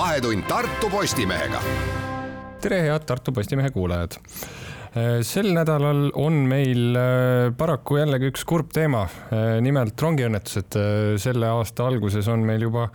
Vahetund 0.00 0.42
Tartu 0.48 0.88
Postimehega. 0.90 1.58
tere, 2.60 2.78
head 2.86 3.02
Tartu 3.04 3.32
Postimehe 3.36 3.68
kuulajad 3.70 4.14
sel 5.28 5.50
nädalal 5.52 6.06
on 6.16 6.38
meil 6.48 6.96
äh, 6.96 7.50
paraku 7.56 7.98
jällegi 8.00 8.30
üks 8.32 8.46
kurb 8.48 8.72
teema, 8.72 9.02
äh, 9.28 9.58
nimelt 9.60 10.00
rongiõnnetused. 10.00 10.78
Äh, 10.80 11.12
selle 11.20 11.52
aasta 11.52 11.84
alguses 11.84 12.32
on 12.32 12.48
meil 12.48 12.64
juba 12.64 12.88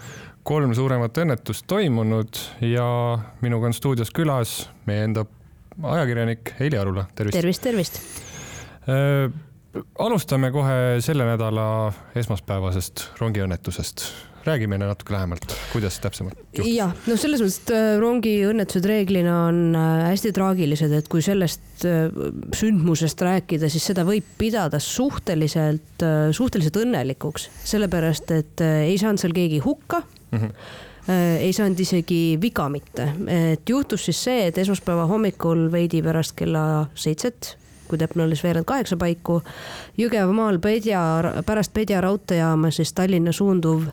kolm 0.50 0.74
suuremat 0.74 1.22
õnnetust 1.22 1.70
toimunud 1.70 2.42
ja 2.74 2.90
minuga 3.46 3.70
on 3.70 3.78
stuudios 3.78 4.10
külas 4.10 4.58
meie 4.90 5.06
enda 5.06 5.30
ajakirjanik 5.78 6.56
Heili 6.58 6.82
Arula, 6.82 7.06
tervist. 7.14 7.38
tervist, 7.38 7.68
tervist. 7.70 8.02
alustame 10.00 10.50
kohe 10.58 10.78
selle 11.06 11.30
nädala 11.30 11.68
esmaspäevasest 12.18 13.12
rongiõnnetusest 13.22 14.10
räägi 14.46 14.68
meile 14.70 14.88
natuke 14.90 15.14
lähemalt, 15.14 15.54
kuidas 15.72 15.98
täpsemalt 16.00 16.38
juhtus? 16.54 16.70
jah, 16.70 16.94
no 17.08 17.18
selles 17.20 17.42
mõttes, 17.42 17.58
et 17.64 17.74
äh, 17.76 17.88
rongiõnnetused 18.02 18.88
reeglina 18.90 19.36
on 19.48 19.60
äh, 19.78 20.06
hästi 20.12 20.32
traagilised, 20.36 20.94
et 20.96 21.10
kui 21.12 21.24
sellest 21.26 21.86
äh, 21.88 22.08
sündmusest 22.56 23.22
rääkida, 23.26 23.70
siis 23.72 23.88
seda 23.92 24.06
võib 24.08 24.28
pidada 24.40 24.80
suhteliselt, 24.84 26.06
suhteliselt 26.36 26.82
õnnelikuks, 26.84 27.50
sellepärast 27.66 28.34
et 28.36 28.66
ei 28.66 28.98
saanud 29.02 29.22
seal 29.22 29.36
keegi 29.36 29.62
hukka 29.66 30.04
mm. 30.06 30.42
-hmm 30.42 30.84
ei 31.06 31.52
saanud 31.54 31.78
isegi 31.80 32.40
viga 32.42 32.64
mitte, 32.66 33.04
et 33.30 33.70
juhtus 33.70 34.08
siis 34.08 34.24
see, 34.24 34.48
et 34.48 34.58
esmaspäeva 34.58 35.04
hommikul 35.06 35.68
veidi 35.70 36.00
pärast 36.02 36.34
kella 36.34 36.88
seitset 36.98 37.52
kui 37.88 37.98
täpne 38.02 38.24
oli, 38.24 38.36
siis 38.36 38.44
veerand 38.44 38.66
kaheksa 38.66 38.98
paiku. 38.98 39.42
Jõgevamaal 39.98 40.58
Pedja, 40.60 41.02
pärast 41.46 41.74
Pedja 41.74 42.02
raudteejaama 42.02 42.72
siis 42.74 42.94
Tallinna 42.98 43.32
suunduv 43.32 43.86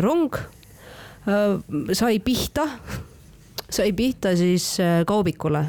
rong 0.00 0.36
äh, 1.28 1.56
sai 1.92 2.18
pihta 2.24 2.66
sai 3.70 3.92
pihta 3.94 4.32
siis 4.34 4.64
äh, 4.82 5.04
kaubikule, 5.06 5.60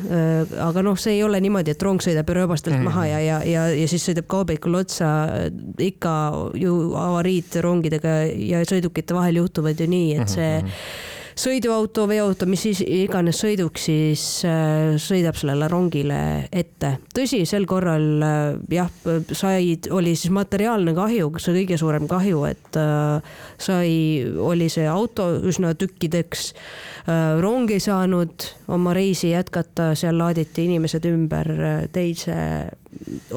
aga 0.66 0.82
noh, 0.82 0.98
see 0.98 1.20
ei 1.20 1.24
ole 1.24 1.38
niimoodi, 1.44 1.76
et 1.76 1.84
rong 1.86 2.02
sõidab 2.02 2.32
rööbastelt 2.34 2.80
mm. 2.80 2.88
maha 2.90 3.06
ja, 3.12 3.20
ja, 3.22 3.40
ja, 3.46 3.68
ja 3.78 3.88
siis 3.92 4.08
sõidab 4.10 4.26
kaubikule 4.32 4.82
otsa. 4.82 5.12
ikka 5.78 6.14
ju 6.58 6.76
avariid 6.98 7.60
rongidega 7.62 8.16
ja 8.34 8.64
sõidukite 8.66 9.14
vahel 9.18 9.44
juhtuvad 9.44 9.80
ju 9.80 9.90
nii, 9.92 10.14
et 10.18 10.30
see 10.30 10.54
mm 10.60 10.68
-hmm 10.68 11.11
sõiduauto, 11.38 12.06
veoauto, 12.10 12.48
mis 12.50 12.64
siis 12.68 12.82
iganes 12.86 13.42
sõiduks, 13.42 13.86
siis 13.90 14.24
äh, 14.48 14.96
sõidab 15.02 15.38
sellele 15.40 15.68
rongile 15.72 16.20
ette. 16.52 16.96
tõsi, 17.16 17.44
sel 17.50 17.68
korral 17.70 18.26
äh, 18.26 18.40
jah, 18.72 18.92
said, 19.32 19.90
oli 19.92 20.16
siis 20.16 20.34
materiaalne 20.36 20.96
kahju, 20.98 21.32
see 21.42 21.56
kõige 21.62 21.80
suurem 21.82 22.08
kahju, 22.12 22.44
et 22.50 22.80
äh, 22.80 23.38
sai, 23.62 23.94
oli 24.38 24.70
see 24.72 24.88
auto 24.90 25.32
üsna 25.48 25.74
tükkideks. 25.76 26.52
rong 27.42 27.72
ei 27.72 27.80
saanud 27.82 28.46
oma 28.70 28.94
reisi 28.94 29.32
jätkata, 29.32 29.96
seal 29.98 30.20
laaditi 30.20 30.68
inimesed 30.68 31.06
ümber 31.10 31.50
teise 31.92 32.36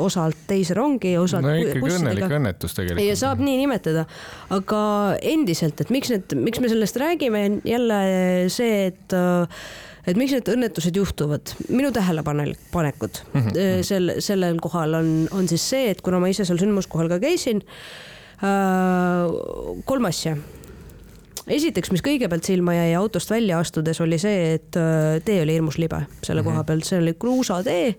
osalt 0.00 0.44
teise 0.48 0.74
rongi, 0.77 1.14
osalt 1.19 1.47
no 1.47 1.55
ikkagi 1.55 1.94
õnnelik 1.98 2.36
õnnetus 2.38 2.74
tegelikult. 2.77 3.06
ja 3.06 3.16
saab 3.19 3.42
nii 3.44 3.56
nimetada, 3.62 4.05
aga 4.55 4.80
endiselt, 5.22 5.80
et 5.84 5.92
miks 5.94 6.11
need, 6.12 6.34
miks 6.41 6.62
me 6.62 6.70
sellest 6.72 6.98
räägime, 7.00 7.44
jälle 7.69 7.98
see, 8.52 8.88
et 8.91 9.19
et 10.05 10.19
miks 10.20 10.34
need 10.36 10.50
õnnetused 10.52 10.98
juhtuvad, 10.98 11.55
minu 11.72 11.92
tähelepanekud. 11.94 13.22
Mm 13.33 13.41
-hmm. 13.41 13.86
sel, 13.86 14.16
sellel 14.20 14.58
kohal 14.61 14.98
on, 15.00 15.14
on 15.33 15.48
siis 15.48 15.64
see, 15.70 15.89
et 15.91 16.02
kuna 16.05 16.20
ma 16.20 16.28
ise 16.28 16.44
seal 16.44 16.61
sündmuskohal 16.61 17.08
ka 17.08 17.18
käisin 17.22 17.62
äh,, 18.42 19.80
kolm 19.84 20.05
asja. 20.11 20.36
Esiteks, 21.44 21.91
mis 21.92 22.00
kõigepealt 22.05 22.44
silma 22.44 22.72
jäi 22.74 22.94
autost 22.96 23.30
välja 23.30 23.58
astudes, 23.61 24.00
oli 24.00 24.18
see, 24.18 24.55
et 24.55 24.77
äh, 24.80 25.20
tee 25.24 25.42
oli 25.42 25.52
hirmus 25.58 25.78
libe 25.78 26.07
selle 26.23 26.40
mm 26.40 26.46
-hmm. 26.46 26.51
koha 26.51 26.64
pealt, 26.64 26.84
see 26.84 26.98
oli 26.98 27.14
kruusatee 27.14 27.96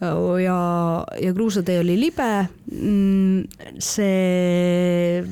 ja, 0.00 0.58
ja 1.20 1.32
kruusatee 1.34 1.80
oli 1.80 1.96
libe. 2.00 2.28
Mm, 2.72 3.44
see 3.78 5.22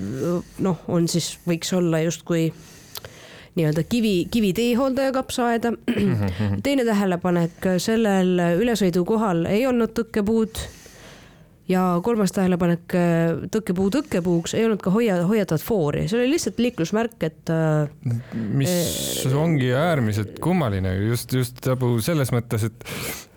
noh, 0.64 0.82
on 0.88 1.08
siis, 1.08 1.36
võiks 1.48 1.72
olla 1.76 2.02
justkui 2.04 2.48
nii-öelda 3.58 3.82
kivi, 3.88 4.16
kivi 4.30 4.52
teehooldaja 4.54 5.12
kapsaaeda. 5.16 5.72
teine 6.66 6.84
tähelepanek, 6.84 7.70
sellel 7.82 8.36
ülesõidukohal 8.60 9.46
ei 9.50 9.64
olnud 9.66 9.94
tõkkepuud 9.96 10.60
ja 11.68 11.82
kolmas 12.04 12.32
tähelepanek, 12.32 12.94
tõkkepuu 13.52 13.90
tõkkepuuks 13.92 14.54
ei 14.56 14.64
olnud 14.64 14.80
ka 14.84 14.92
hoia, 14.94 15.18
hoiatavat 15.28 15.64
foori, 15.64 16.06
see 16.08 16.20
oli 16.20 16.30
lihtsalt 16.32 16.60
liiklusmärk, 16.62 17.18
et. 17.28 17.52
mis 18.32 18.72
äh, 19.26 19.34
ongi 19.36 19.74
äärmiselt 19.76 20.38
kummaline 20.44 20.94
just, 21.10 21.34
just 21.36 21.60
nagu 21.68 21.96
selles 22.04 22.32
mõttes, 22.32 22.70
et 22.70 22.88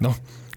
noh 0.06 0.16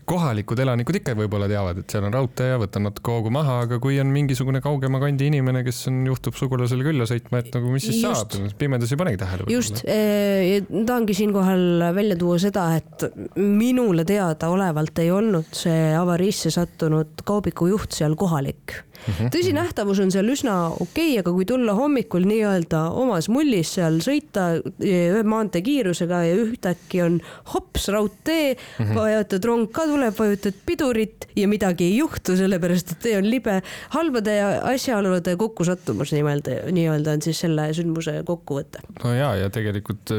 kohalikud 0.09 0.61
elanikud 0.65 0.99
ikka 1.01 1.15
võib-olla 1.19 1.49
teavad, 1.51 1.81
et 1.83 1.95
seal 1.95 2.07
on 2.09 2.15
raudtee 2.15 2.51
ja 2.53 2.59
võtan 2.61 2.87
natuke 2.89 3.13
hoogu 3.13 3.33
maha, 3.35 3.61
aga 3.67 3.79
kui 3.83 3.99
on 4.03 4.11
mingisugune 4.15 4.61
kaugema 4.65 5.01
kandi 5.03 5.29
inimene, 5.31 5.65
kes 5.67 5.85
on, 5.91 6.03
juhtub 6.11 6.37
sugulasele 6.39 6.87
külla 6.87 7.09
sõitma, 7.09 7.41
et 7.43 7.51
nagu 7.57 7.73
mis 7.73 7.87
siis 7.89 8.01
just. 8.03 8.37
saab, 8.37 8.57
pimedas 8.61 8.93
ei 8.95 9.01
panegi 9.01 9.21
tähele. 9.25 9.49
just, 9.53 9.83
eh, 9.89 10.63
tahangi 10.71 11.17
siinkohal 11.17 11.89
välja 11.97 12.19
tuua 12.21 12.39
seda, 12.43 12.69
et 12.79 13.07
minule 13.37 14.07
teadaolevalt 14.09 15.05
ei 15.05 15.13
olnud 15.15 15.53
see 15.57 15.93
avariisse 15.99 16.53
sattunud 16.55 17.25
kaubiku 17.25 17.71
juht 17.73 17.97
seal 17.97 18.17
kohalik 18.19 18.81
Mhm. 19.05 19.31
tõsi, 19.35 19.53
nähtavus 19.57 20.01
on 20.01 20.13
seal 20.15 20.29
üsna 20.33 20.55
okei 20.73 20.87
okay,, 20.87 21.19
aga 21.21 21.33
kui 21.35 21.47
tulla 21.49 21.75
hommikul 21.77 22.25
nii-öelda 22.29 22.87
omas 22.97 23.29
mullis 23.33 23.75
seal 23.77 23.99
sõita 24.05 24.47
ühe 24.81 25.23
maanteekiirusega 25.29 26.21
ja 26.29 26.39
ühtäkki 26.41 27.03
on 27.05 27.19
hops 27.53 27.89
raudtee 27.93 28.55
mm, 28.55 28.85
-hmm. 28.85 28.95
vajutad 28.97 29.45
rong 29.45 29.69
ka 29.73 29.87
tuleb, 29.91 30.17
vajutad 30.19 30.57
pidurit 30.67 31.29
ja 31.37 31.49
midagi 31.49 31.91
ei 31.91 31.97
juhtu, 31.99 32.37
sellepärast 32.37 32.95
et 32.95 33.03
tee 33.05 33.17
on 33.19 33.29
libe. 33.31 33.61
halbade 33.95 34.35
asjaolude 34.73 35.37
kokkusattumus 35.37 36.13
nii-öelda, 36.17 36.57
nii-öelda 36.73 37.19
on 37.19 37.23
siis 37.23 37.41
selle 37.45 37.69
sündmuse 37.77 38.23
kokkuvõte. 38.27 38.81
no 39.05 39.15
ja, 39.15 39.35
ja 39.37 39.51
tegelikult 39.51 40.15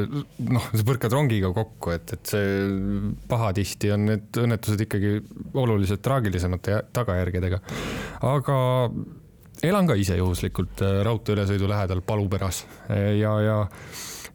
noh, 0.50 0.70
sa 0.74 0.86
põrkad 0.86 1.14
rongiga 1.14 1.52
kokku, 1.54 1.96
et, 1.96 2.14
et 2.14 2.34
see 2.36 2.46
pahatihti 3.28 3.92
on 3.96 4.06
need 4.12 4.42
õnnetused 4.46 4.86
ikkagi 4.86 5.18
oluliselt 5.54 6.02
traagilisemate 6.06 6.82
tagajärgedega. 6.94 7.60
aga 8.22 8.60
elan 9.66 9.88
ka 9.90 9.98
ise 10.00 10.20
juhuslikult 10.20 10.84
äh, 10.86 11.02
raudtee 11.08 11.38
ülesõidu 11.38 11.70
lähedal 11.72 12.04
Paluperas 12.06 12.66
ja, 12.90 13.34
ja 13.42 13.58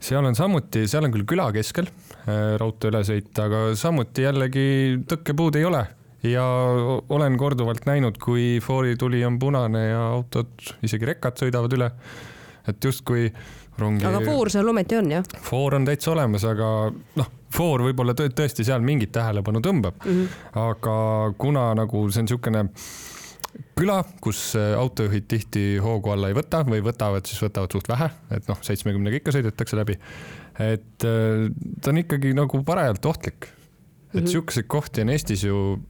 seal 0.01 0.25
on 0.25 0.37
samuti, 0.39 0.87
seal 0.89 1.07
on 1.07 1.15
küll 1.15 1.29
küla 1.29 1.51
keskel 1.55 1.89
äh, 1.91 2.57
raudtee 2.61 2.93
ülesõit, 2.93 3.33
aga 3.45 3.71
samuti 3.79 4.27
jällegi 4.27 4.69
tõkkepuud 5.11 5.61
ei 5.61 5.67
ole 5.69 5.85
ja 6.27 6.45
olen 7.09 7.37
korduvalt 7.41 7.87
näinud, 7.89 8.19
kui 8.21 8.59
foorituli 8.65 9.25
on 9.25 9.39
punane 9.39 9.87
ja 9.89 10.03
autod, 10.11 10.53
isegi 10.85 11.09
rekkad 11.09 11.41
sõidavad 11.41 11.77
üle. 11.77 11.91
et 12.69 12.85
justkui 12.85 13.31
rongi. 13.79 14.05
aga 14.05 14.21
foor 14.25 14.51
seal 14.53 14.69
ometi 14.69 14.99
on 15.01 15.13
jah? 15.17 15.31
foor 15.43 15.79
on 15.79 15.87
täitsa 15.89 16.13
olemas, 16.13 16.45
aga 16.45 16.91
noh, 16.93 17.31
foor 17.53 17.87
võib-olla 17.89 18.15
tõesti 18.17 18.67
seal 18.67 18.85
mingit 18.85 19.13
tähelepanu 19.13 19.63
tõmbab 19.65 20.05
mm, 20.05 20.11
-hmm. 20.11 20.61
aga 20.67 20.97
kuna 21.39 21.71
nagu 21.75 22.05
see 22.11 22.23
on 22.23 22.29
niisugune 22.29 22.67
küla, 23.81 24.01
kus 24.25 24.41
äh, 24.59 24.75
autojuhid 24.79 25.27
tihti 25.31 25.65
hoogu 25.83 26.13
alla 26.13 26.31
ei 26.31 26.37
võta 26.37 26.63
või 26.67 26.83
võtavad, 26.85 27.27
siis 27.29 27.41
võtavad 27.43 27.73
suht 27.75 27.89
vähe, 27.91 28.11
et 28.35 28.49
noh, 28.51 28.59
seitsmekümnega 28.67 29.21
ikka 29.21 29.35
sõidetakse 29.37 29.79
läbi. 29.79 29.97
et 30.61 31.07
äh, 31.09 31.47
ta 31.81 31.93
on 31.93 32.03
ikkagi 32.03 32.35
nagu 32.37 32.63
parajalt 32.67 33.07
ohtlik. 33.07 33.49
et 33.49 34.15
mm 34.15 34.21
-hmm. 34.21 34.33
sihukeseid 34.35 34.67
kohti 34.67 35.01
on 35.01 35.09
Eestis 35.09 35.45
ju. 35.45 35.81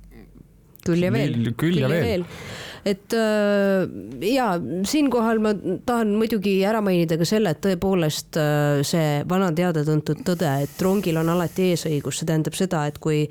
Küll 0.86 1.06
ja 1.06 1.12
veel. 1.14 1.38
küll 1.56 1.80
ja 1.82 1.90
veel, 1.92 2.06
veel 2.08 2.26
et 2.84 3.12
äh, 3.12 3.84
ja 4.24 4.46
siinkohal 4.88 5.40
ma 5.42 5.52
tahan 5.86 6.14
muidugi 6.16 6.54
ära 6.66 6.80
mainida 6.84 7.18
ka 7.20 7.26
selle, 7.28 7.52
et 7.52 7.60
tõepoolest 7.64 8.38
äh, 8.40 8.80
see 8.86 9.20
vana 9.28 9.50
teada-tuntud 9.56 10.22
tõde, 10.26 10.48
et 10.64 10.84
rongil 10.84 11.20
on 11.20 11.32
alati 11.34 11.70
eesõigus, 11.74 12.20
see 12.20 12.30
tähendab 12.30 12.56
seda, 12.56 12.86
et 12.88 12.98
kui 13.02 13.22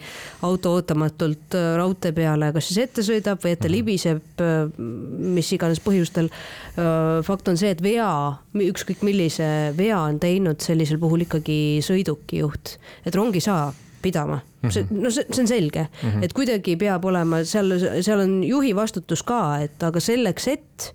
auto 0.45 0.75
ootamatult 0.77 1.57
äh, 1.57 1.71
raudtee 1.79 2.13
peale 2.15 2.51
kas 2.53 2.69
siis 2.69 2.83
ette 2.85 3.05
sõidab 3.05 3.41
või 3.43 3.55
ette 3.55 3.67
mhm. 3.67 3.75
libiseb, 3.77 4.43
mis 5.35 5.49
iganes 5.53 5.81
põhjustel. 5.83 6.29
fakt 7.25 7.47
on 7.51 7.57
see, 7.59 7.71
et 7.73 7.81
vea, 7.83 8.09
ükskõik 8.53 9.01
millise 9.05 9.73
vea 9.77 9.99
on 9.99 10.19
teinud 10.21 10.61
sellisel 10.63 10.99
puhul 11.01 11.25
ikkagi 11.25 11.79
sõidukijuht, 11.85 12.77
et 13.05 13.15
rong 13.15 13.35
ei 13.35 13.43
saa 13.43 13.69
pidama 14.01 14.39
see, 14.67 14.83
mhm. 14.83 15.03
no 15.03 15.11
see, 15.13 15.25
see 15.29 15.43
on 15.43 15.51
selge 15.51 15.85
mm, 15.87 16.09
-hmm. 16.09 16.23
et 16.25 16.33
kuidagi 16.33 16.75
peab 16.79 17.05
olema 17.05 17.43
seal, 17.43 17.77
seal 18.01 18.25
on 18.25 18.41
juhi 18.43 18.73
vastutus 18.75 19.23
ka, 19.23 19.59
et 19.65 19.83
aga 19.83 20.01
selleks, 20.03 20.47
et 20.47 20.91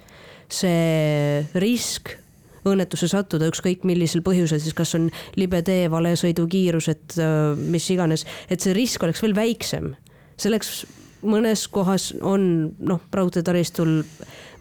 see 0.52 1.46
risk 1.54 2.16
õnnetusse 2.64 3.08
sattuda, 3.12 3.48
ükskõik 3.52 3.82
millisel 3.84 4.22
põhjusel, 4.24 4.60
siis 4.60 4.76
kas 4.76 4.94
on 4.96 5.10
libe 5.36 5.60
tee, 5.62 5.90
vale 5.92 6.14
sõidukiirus, 6.16 6.88
et 6.88 7.16
mis 7.60 7.88
iganes, 7.92 8.24
et 8.48 8.60
see 8.60 8.72
risk 8.72 9.02
oleks 9.04 9.20
veel 9.20 9.36
väiksem. 9.36 9.94
selleks 10.40 10.86
mõnes 11.24 11.68
kohas 11.68 12.14
on 12.20 12.72
noh, 12.78 13.00
raudteetaristul 13.12 14.00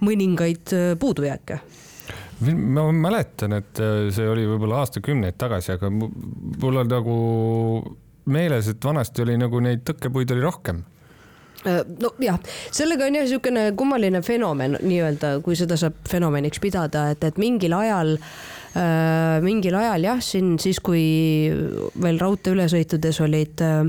mõningaid 0.03 0.75
puudujääke 0.99 1.61
ma 2.51 2.91
mäletan, 2.91 3.53
et 3.53 3.79
äh, 3.79 4.09
see 4.13 4.27
oli 4.29 4.45
võib-olla 4.47 4.81
aastakümneid 4.83 5.37
tagasi, 5.39 5.75
aga 5.75 5.89
mul 5.93 6.81
on 6.81 6.89
nagu 6.89 7.17
meeles, 8.25 8.67
et 8.67 8.85
vanasti 8.85 9.21
oli 9.21 9.37
nagu 9.37 9.59
neid 9.59 9.83
tõkkepuid 9.87 10.31
oli 10.31 10.41
rohkem 10.41 10.83
Äh, 11.63 11.83
nojah, 12.03 12.39
sellega 12.75 13.07
on 13.07 13.15
jah 13.15 13.23
niisugune 13.23 13.69
kummaline 13.79 14.19
fenomen 14.25 14.75
nii-öelda, 14.83 15.37
kui 15.45 15.55
seda 15.55 15.77
saab 15.79 15.95
fenomeniks 16.11 16.59
pidada, 16.63 17.05
et, 17.13 17.23
et 17.23 17.39
mingil 17.39 17.75
ajal 17.77 18.17
äh,, 18.17 19.39
mingil 19.45 19.77
ajal 19.79 20.09
jah, 20.09 20.23
siin 20.23 20.57
siis, 20.59 20.81
kui 20.83 21.03
veel 22.03 22.19
raudteeülesõitudes 22.19 23.21
olid 23.23 23.63
äh, 23.63 23.87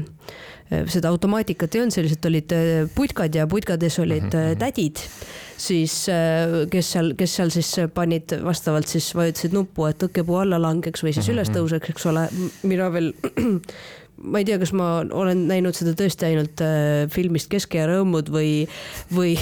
seda 0.90 1.10
automaatikat 1.10 1.74
ei 1.74 1.82
olnud, 1.82 1.96
sellised 1.96 2.30
olid 2.30 2.54
äh, 2.54 2.70
putkad 2.94 3.34
ja 3.34 3.48
putkades 3.50 3.98
olid 3.98 4.28
mm 4.28 4.38
-hmm. 4.38 4.62
tädid, 4.62 5.02
siis 5.58 5.98
kes 6.70 6.92
seal, 6.94 7.12
kes 7.18 7.36
seal 7.40 7.50
siis 7.50 7.74
panid 7.94 8.38
vastavalt 8.44 8.86
siis 8.86 9.10
vajutasid 9.14 9.54
nuppu, 9.54 9.90
et 9.90 9.98
tõkkepuu 9.98 10.38
alla 10.44 10.62
langeks 10.62 11.02
või 11.02 11.10
siis 11.10 11.26
mm 11.26 11.32
-hmm. 11.32 11.40
üles 11.40 11.50
tõuseks, 11.58 11.90
eks 11.90 12.06
ole. 12.06 12.28
mina 12.62 12.92
veel 12.92 13.12
ma 14.22 14.40
ei 14.40 14.46
tea, 14.46 14.58
kas 14.62 14.72
ma 14.76 14.88
olen 15.02 15.44
näinud 15.48 15.76
seda 15.76 15.94
tõesti 15.98 16.28
ainult 16.28 16.62
äh, 16.64 17.04
filmist 17.12 17.50
Keske 17.52 17.80
ja 17.80 17.88
rõõmud 17.90 18.30
või, 18.32 18.50
või, 19.14 19.34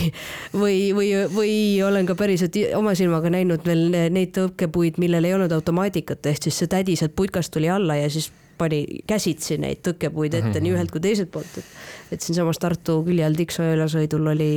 või, 0.54 0.76
või, 0.96 1.08
või 1.32 1.56
olen 1.84 2.08
ka 2.08 2.16
päriselt 2.18 2.56
oma 2.78 2.96
silmaga 2.98 3.32
näinud 3.32 3.66
veel 3.68 3.88
neid 3.92 4.32
tõukepuid, 4.36 5.00
millel 5.02 5.28
ei 5.28 5.36
olnud 5.36 5.52
automaatikat, 5.52 6.24
ehk 6.32 6.48
siis 6.48 6.62
see 6.62 6.72
tädi 6.72 6.96
sealt 6.98 7.16
putkast 7.18 7.52
tuli 7.54 7.70
alla 7.72 7.98
ja 8.00 8.08
siis 8.12 8.30
pani 8.62 8.82
käsitsi 9.08 9.58
neid 9.60 9.82
tõkkepuid 9.86 10.34
ette 10.34 10.46
mm 10.46 10.54
-hmm. 10.54 10.64
nii 10.66 10.74
ühelt 10.76 10.92
kui 10.94 11.02
teiselt 11.02 11.30
poolt, 11.34 11.58
et, 11.58 11.70
et 12.14 12.20
siinsamas 12.20 12.60
Tartu 12.62 13.00
külje 13.06 13.24
all 13.26 13.38
Tiksoja 13.38 13.76
ülasõidul 13.76 14.32
oli 14.34 14.52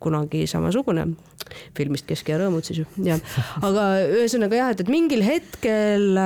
kunagi 0.00 0.46
samasugune 0.50 1.08
filmist 1.76 2.06
Keske 2.06 2.32
ja 2.32 2.40
rõõmud 2.42 2.66
siis 2.66 2.82
ju, 2.82 2.86
jah. 3.04 3.20
aga 3.62 3.88
ühesõnaga 4.20 4.60
jah, 4.60 4.74
et, 4.74 4.84
et 4.84 4.92
mingil 4.92 5.24
hetkel 5.26 6.20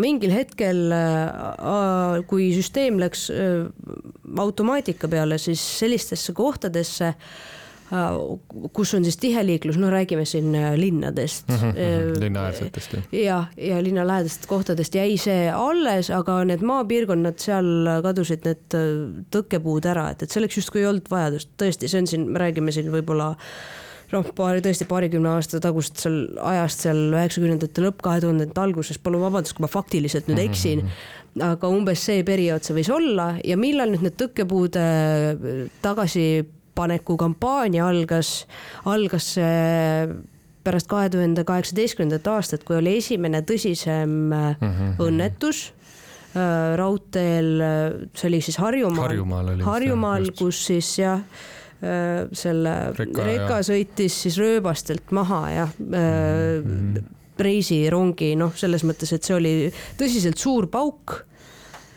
mingil 0.00 0.32
hetkel, 0.34 0.86
äh, 0.94 2.20
kui 2.30 2.50
süsteem 2.56 3.00
läks 3.02 3.28
äh, 3.34 3.66
automaatika 4.38 5.10
peale, 5.10 5.38
siis 5.42 5.62
sellistesse 5.80 6.34
kohtadesse, 6.36 7.12
äh, 7.92 8.16
kus 8.72 8.94
on 8.96 9.04
siis 9.04 9.18
tiheliiklus, 9.20 9.76
no 9.80 9.90
räägime 9.92 10.24
siin 10.28 10.54
linnadest 10.76 11.48
mm. 11.48 11.60
-hmm, 11.60 12.20
linnaäärsetest. 12.20 12.96
ja, 13.12 13.44
ja 13.56 13.82
linnalähedastest 13.82 14.46
kohtadest 14.46 14.94
jäi 14.94 15.16
see 15.16 15.50
alles, 15.50 16.10
aga 16.10 16.44
need 16.44 16.64
maapiirkonnad, 16.64 17.38
seal 17.38 18.00
kadusid 18.02 18.48
need 18.48 18.80
tõkkepuud 19.34 19.86
ära, 19.90 20.10
et, 20.10 20.22
et 20.22 20.30
selleks 20.30 20.56
justkui 20.56 20.80
ei 20.80 20.90
olnud 20.90 21.10
vajadust, 21.10 21.52
tõesti, 21.60 21.88
see 21.88 22.04
on 22.04 22.06
siin, 22.06 22.28
me 22.30 22.46
räägime 22.46 22.72
siin 22.72 22.92
võib-olla 22.92 23.34
noh, 24.12 24.28
paari, 24.36 24.62
tõesti 24.64 24.86
paarikümne 24.88 25.30
aasta 25.32 25.60
tagust 25.62 26.00
seal 26.02 26.22
ajast 26.52 26.86
seal 26.86 27.00
üheksakümnendate 27.12 27.84
lõpp, 27.84 28.00
kahe 28.04 28.22
tuhandete 28.24 28.62
alguses, 28.62 29.00
palun 29.02 29.24
vabandust, 29.24 29.56
kui 29.56 29.64
ma 29.64 29.70
faktiliselt 29.72 30.28
nüüd 30.30 30.42
eksin 30.44 30.82
mm. 30.82 30.88
-hmm. 30.88 31.44
aga 31.50 31.70
umbes 31.72 32.04
see 32.08 32.24
periood 32.26 32.64
see 32.64 32.76
võis 32.76 32.90
olla 32.92 33.32
ja 33.44 33.56
millal 33.56 33.94
nüüd 33.94 34.04
need 34.06 34.18
tõkkepuude 34.20 34.84
tagasipaneku 35.84 37.16
kampaania 37.20 37.88
algas, 37.88 38.46
algas 38.84 39.34
see 39.36 40.08
pärast 40.62 40.86
kahe 40.86 41.08
tuhande 41.10 41.44
kaheksateistkümnendat 41.44 42.28
aastat, 42.30 42.64
kui 42.64 42.76
oli 42.78 42.98
esimene 42.98 43.40
tõsisem 43.42 44.10
mm 44.10 44.54
-hmm. 44.60 44.92
õnnetus 45.02 45.72
äh, 46.36 46.76
raudteel, 46.78 47.50
see 48.14 48.28
oli 48.28 48.40
siis 48.40 48.56
Harjumaal, 48.58 49.08
Harjumaal, 49.08 49.58
Harjumaal, 49.66 50.30
kus 50.38 50.66
siis 50.66 50.98
jah 50.98 51.20
Äh, 51.20 51.61
selle 51.82 52.72
reka, 52.94 53.24
reka 53.26 53.56
sõitis 53.66 54.14
siis 54.24 54.36
rööbastelt 54.38 55.10
maha 55.10 55.40
ja 55.50 55.64
mm 55.66 56.62
-hmm. 56.62 57.08
reisirongi, 57.42 58.36
noh, 58.38 58.54
selles 58.54 58.84
mõttes, 58.86 59.10
et 59.12 59.26
see 59.26 59.34
oli 59.34 59.54
tõsiselt 59.98 60.38
suur 60.38 60.68
pauk. 60.70 61.16
Äh, 61.18 61.31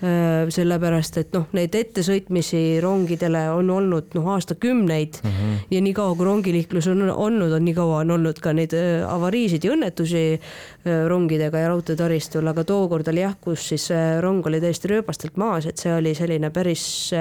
sellepärast 0.01 1.17
et 1.21 1.35
noh, 1.35 1.45
neid 1.55 1.75
ettesõitmisi 1.75 2.81
rongidele 2.83 3.45
on 3.55 3.69
olnud 3.71 4.15
noh, 4.17 4.27
aastakümneid. 4.33 5.21
Mm 5.23 5.29
-hmm. 5.31 5.59
ja 5.71 5.81
niikaua 5.81 6.15
kui 6.15 6.25
rongiliiklus 6.25 6.87
on 6.87 7.09
olnud, 7.09 7.51
on 7.51 7.65
nii 7.65 7.73
kaua 7.73 7.97
on 8.03 8.11
olnud 8.11 8.39
ka 8.43 8.53
neid 8.53 8.73
äh, 8.73 9.13
avariisid 9.13 9.63
ja 9.63 9.71
õnnetusi 9.71 10.23
äh, 10.35 11.07
rongidega 11.07 11.59
ja 11.59 11.67
raudteetaristul, 11.71 12.47
aga 12.47 12.63
tookord 12.63 13.07
oli 13.07 13.21
jah, 13.21 13.35
kus 13.41 13.69
siis 13.69 13.89
rong 14.21 14.45
oli 14.47 14.61
täiesti 14.61 14.87
rööbastelt 14.87 15.37
maas, 15.37 15.65
et 15.65 15.77
see 15.77 15.93
oli 15.95 16.15
selline 16.15 16.49
päris, 16.49 17.11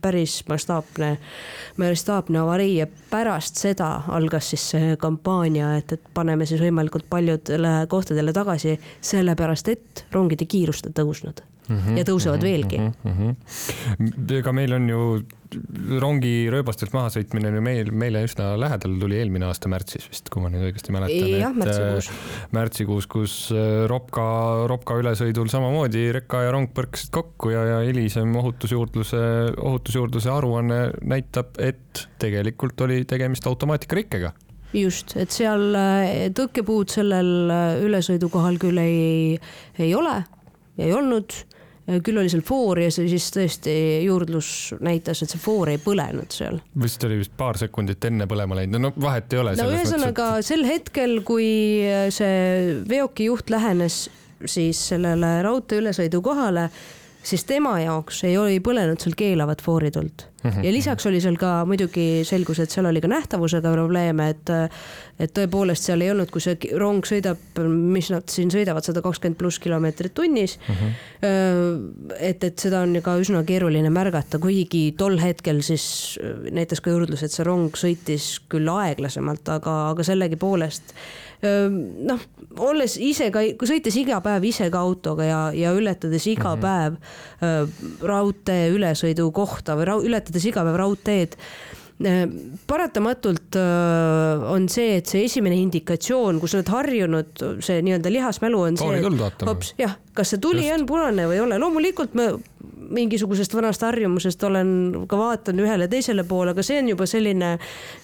päris 0.00 0.44
mastaapne, 0.48 1.18
mastaapne 1.76 2.38
avarii. 2.38 2.76
Ja 2.76 2.86
pärast 3.10 3.56
seda 3.56 4.02
algas 4.08 4.50
siis 4.50 4.70
see 4.70 4.96
kampaania, 4.96 5.76
et, 5.76 5.92
et 5.92 6.00
paneme 6.14 6.46
siis 6.46 6.60
võimalikult 6.60 7.10
paljudele 7.10 7.86
kohtadele 7.88 8.32
tagasi, 8.32 8.78
sellepärast 9.00 9.68
et 9.68 10.06
rongide 10.12 10.46
kiirust 10.46 10.86
on 10.86 10.92
tõusnud 10.92 11.53
mm 11.68 11.78
-hmm, 11.78 11.98
ja 11.98 12.04
tõusevad 12.04 12.42
mm 12.42 12.42
-hmm, 12.42 12.50
veelgi 12.50 12.78
mm. 12.78 12.92
-hmm. 13.18 14.38
ega 14.38 14.52
meil 14.52 14.72
on 14.72 14.88
ju 14.88 15.00
rongi 16.00 16.48
rööbastelt 16.52 16.94
mahasõitmine 16.94 17.50
on 17.50 17.58
ju 17.58 17.62
meil, 17.64 17.90
meile 17.94 18.24
üsna 18.26 18.52
lähedal, 18.58 18.96
tuli 19.00 19.18
eelmine 19.20 19.46
aasta 19.48 19.70
märtsis 19.70 20.06
vist, 20.10 20.30
kui 20.32 20.42
ma 20.42 20.50
nüüd 20.52 20.66
õigesti 20.68 20.94
mäletan. 20.94 21.28
jah, 21.30 21.54
märtsikuus. 21.54 22.08
Äh, 22.10 22.46
märtsikuus, 22.56 23.08
kus 23.10 23.36
äh, 23.54 23.84
Ropka, 23.90 24.26
Ropka 24.70 24.98
ülesõidul 25.00 25.50
samamoodi 25.52 26.06
reka 26.16 26.44
ja 26.46 26.54
rong 26.54 26.72
põrkasid 26.74 27.12
kokku 27.14 27.52
ja, 27.54 27.64
ja 27.70 27.80
hilisem 27.86 28.34
ohutusjuurdluse, 28.40 29.22
ohutusjuurdluse 29.56 30.32
aruanne 30.32 30.80
näitab, 31.02 31.54
et 31.62 32.06
tegelikult 32.22 32.80
oli 32.86 33.04
tegemist 33.08 33.46
automaatikarikkega 33.50 34.34
just, 34.74 35.14
et 35.20 35.30
seal 35.30 35.70
äh, 35.78 36.28
tõkkepuud 36.34 36.90
sellel 36.90 37.52
ülesõidukohal 37.86 38.58
küll 38.62 38.80
ei, 38.82 39.38
ei 39.78 39.92
ole 39.94 40.22
ja 40.74 40.88
ei 40.88 40.94
olnud 40.96 41.44
küll 41.84 42.16
oli 42.16 42.30
seal 42.32 42.44
foor 42.46 42.80
ja 42.80 42.90
see 42.94 43.08
siis 43.12 43.26
tõesti 43.34 43.74
juurdlus 44.06 44.48
näitas, 44.84 45.20
et 45.22 45.34
see 45.34 45.40
foor 45.42 45.68
ei 45.72 45.80
põlenud 45.82 46.32
seal. 46.32 46.58
vist 46.80 47.04
oli 47.04 47.20
vist 47.20 47.34
paar 47.36 47.58
sekundit 47.60 48.04
enne 48.08 48.28
põlema 48.30 48.56
läinud, 48.58 48.80
no 48.80 48.92
vahet 48.96 49.32
ei 49.32 49.42
ole. 49.42 49.56
no 49.60 49.70
ühesõnaga 49.72 50.30
et... 50.40 50.48
sel 50.48 50.64
hetkel, 50.68 51.18
kui 51.26 51.48
see 52.14 52.82
veokijuht 52.88 53.52
lähenes 53.52 54.06
siis 54.44 54.80
sellele 54.90 55.38
raudtee 55.44 55.80
ülesõidu 55.80 56.20
kohale, 56.24 56.68
siis 57.24 57.44
tema 57.48 57.78
jaoks 57.80 58.24
ei, 58.28 58.36
ei 58.36 58.60
põlenud 58.64 59.00
seal 59.00 59.16
keelavat 59.18 59.64
foorituld 59.64 60.28
ja 60.44 60.72
lisaks 60.72 61.06
oli 61.08 61.20
seal 61.24 61.38
ka 61.40 61.62
muidugi 61.68 62.24
selgus, 62.28 62.60
et 62.60 62.72
seal 62.74 62.88
oli 62.88 63.00
ka 63.00 63.10
nähtavusega 63.10 63.72
probleeme, 63.72 64.28
et 64.34 64.52
et 65.14 65.30
tõepoolest 65.30 65.86
seal 65.86 66.02
ei 66.02 66.10
olnud, 66.10 66.30
kui 66.34 66.42
see 66.42 66.58
rong 66.80 67.06
sõidab, 67.06 67.38
mis 67.70 68.08
nad 68.10 68.26
siin 68.30 68.50
sõidavad, 68.50 68.82
sada 68.82 69.02
kakskümmend 69.04 69.38
pluss 69.38 69.60
kilomeetrit 69.62 70.14
tunnis 70.14 70.56
uh. 70.58 70.70
-huh. 70.74 70.94
et, 72.18 72.44
et 72.44 72.58
seda 72.58 72.82
on 72.82 72.98
ka 73.02 73.16
üsna 73.22 73.44
keeruline 73.46 73.90
märgata, 73.94 74.38
kuigi 74.42 74.94
tol 74.98 75.18
hetkel 75.22 75.62
siis 75.62 76.18
näitas 76.50 76.82
ka 76.82 76.90
juurdlus, 76.90 77.22
et 77.22 77.32
see 77.32 77.46
rong 77.46 77.70
sõitis 77.78 78.40
küll 78.50 78.68
aeglasemalt, 78.68 79.48
aga, 79.48 79.76
aga 79.94 80.02
sellegipoolest 80.02 80.94
noh, 81.44 82.20
olles 82.64 82.96
ise 83.02 83.28
ka, 83.34 83.42
sõites 83.66 83.96
iga 84.00 84.20
päev 84.24 84.46
ise 84.48 84.68
ka 84.72 84.80
autoga 84.84 85.26
ja, 85.26 85.40
ja 85.56 85.72
ületades 85.76 86.26
iga 86.30 86.54
mm 86.54 86.62
-hmm. 86.62 86.98
päev 87.40 88.02
raudtee 88.02 88.70
ülesõidu 88.72 89.30
kohta 89.32 89.76
või 89.76 90.06
ületades 90.08 90.33
iga 90.42 90.66
päev 90.66 90.78
raudteed. 90.82 91.38
Paratamatult 92.66 93.54
on 94.50 94.64
see, 94.68 94.96
et 94.98 95.06
see 95.06 95.22
esimene 95.28 95.54
indikatsioon, 95.62 96.40
kus 96.42 96.52
sa 96.52 96.58
oled 96.58 96.72
harjunud, 96.74 97.44
see 97.62 97.84
nii-öelda 97.86 98.10
lihasmälu 98.10 98.64
on 98.66 98.78
see, 98.80 98.96
et 98.98 99.44
hops, 99.46 99.70
jah, 99.78 99.94
kas 100.16 100.34
see 100.34 100.42
tuli 100.42 100.66
Just. 100.66 100.80
on 100.80 100.88
punane 100.90 101.28
või 101.30 101.38
ei 101.38 101.44
ole, 101.44 101.60
loomulikult 101.62 102.18
me 102.18 102.32
mingisugusest 102.90 103.54
vanast 103.54 103.82
harjumusest 103.86 104.42
olen 104.44 104.68
ka 105.08 105.18
vaatan 105.18 105.60
ühele 105.62 105.88
teisele 105.88 106.24
poole, 106.28 106.52
aga 106.54 106.64
see 106.66 106.80
on 106.82 106.90
juba 106.92 107.06
selline 107.08 107.54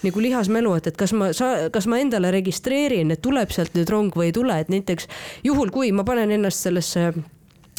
nagu 0.04 0.22
lihasmälu, 0.22 0.76
et, 0.78 0.90
et 0.92 1.00
kas 1.00 1.12
ma, 1.16 1.32
kas 1.72 1.90
ma 1.90 2.00
endale 2.00 2.30
registreerin, 2.34 3.10
et 3.10 3.22
tuleb 3.24 3.52
sealt 3.54 3.74
nüüd 3.76 3.90
rong 3.92 4.14
või 4.16 4.30
ei 4.30 4.36
tule, 4.36 4.56
et 4.62 4.72
näiteks 4.72 5.10
juhul, 5.46 5.74
kui 5.74 5.92
ma 5.92 6.06
panen 6.06 6.32
ennast 6.38 6.68
sellesse 6.68 7.10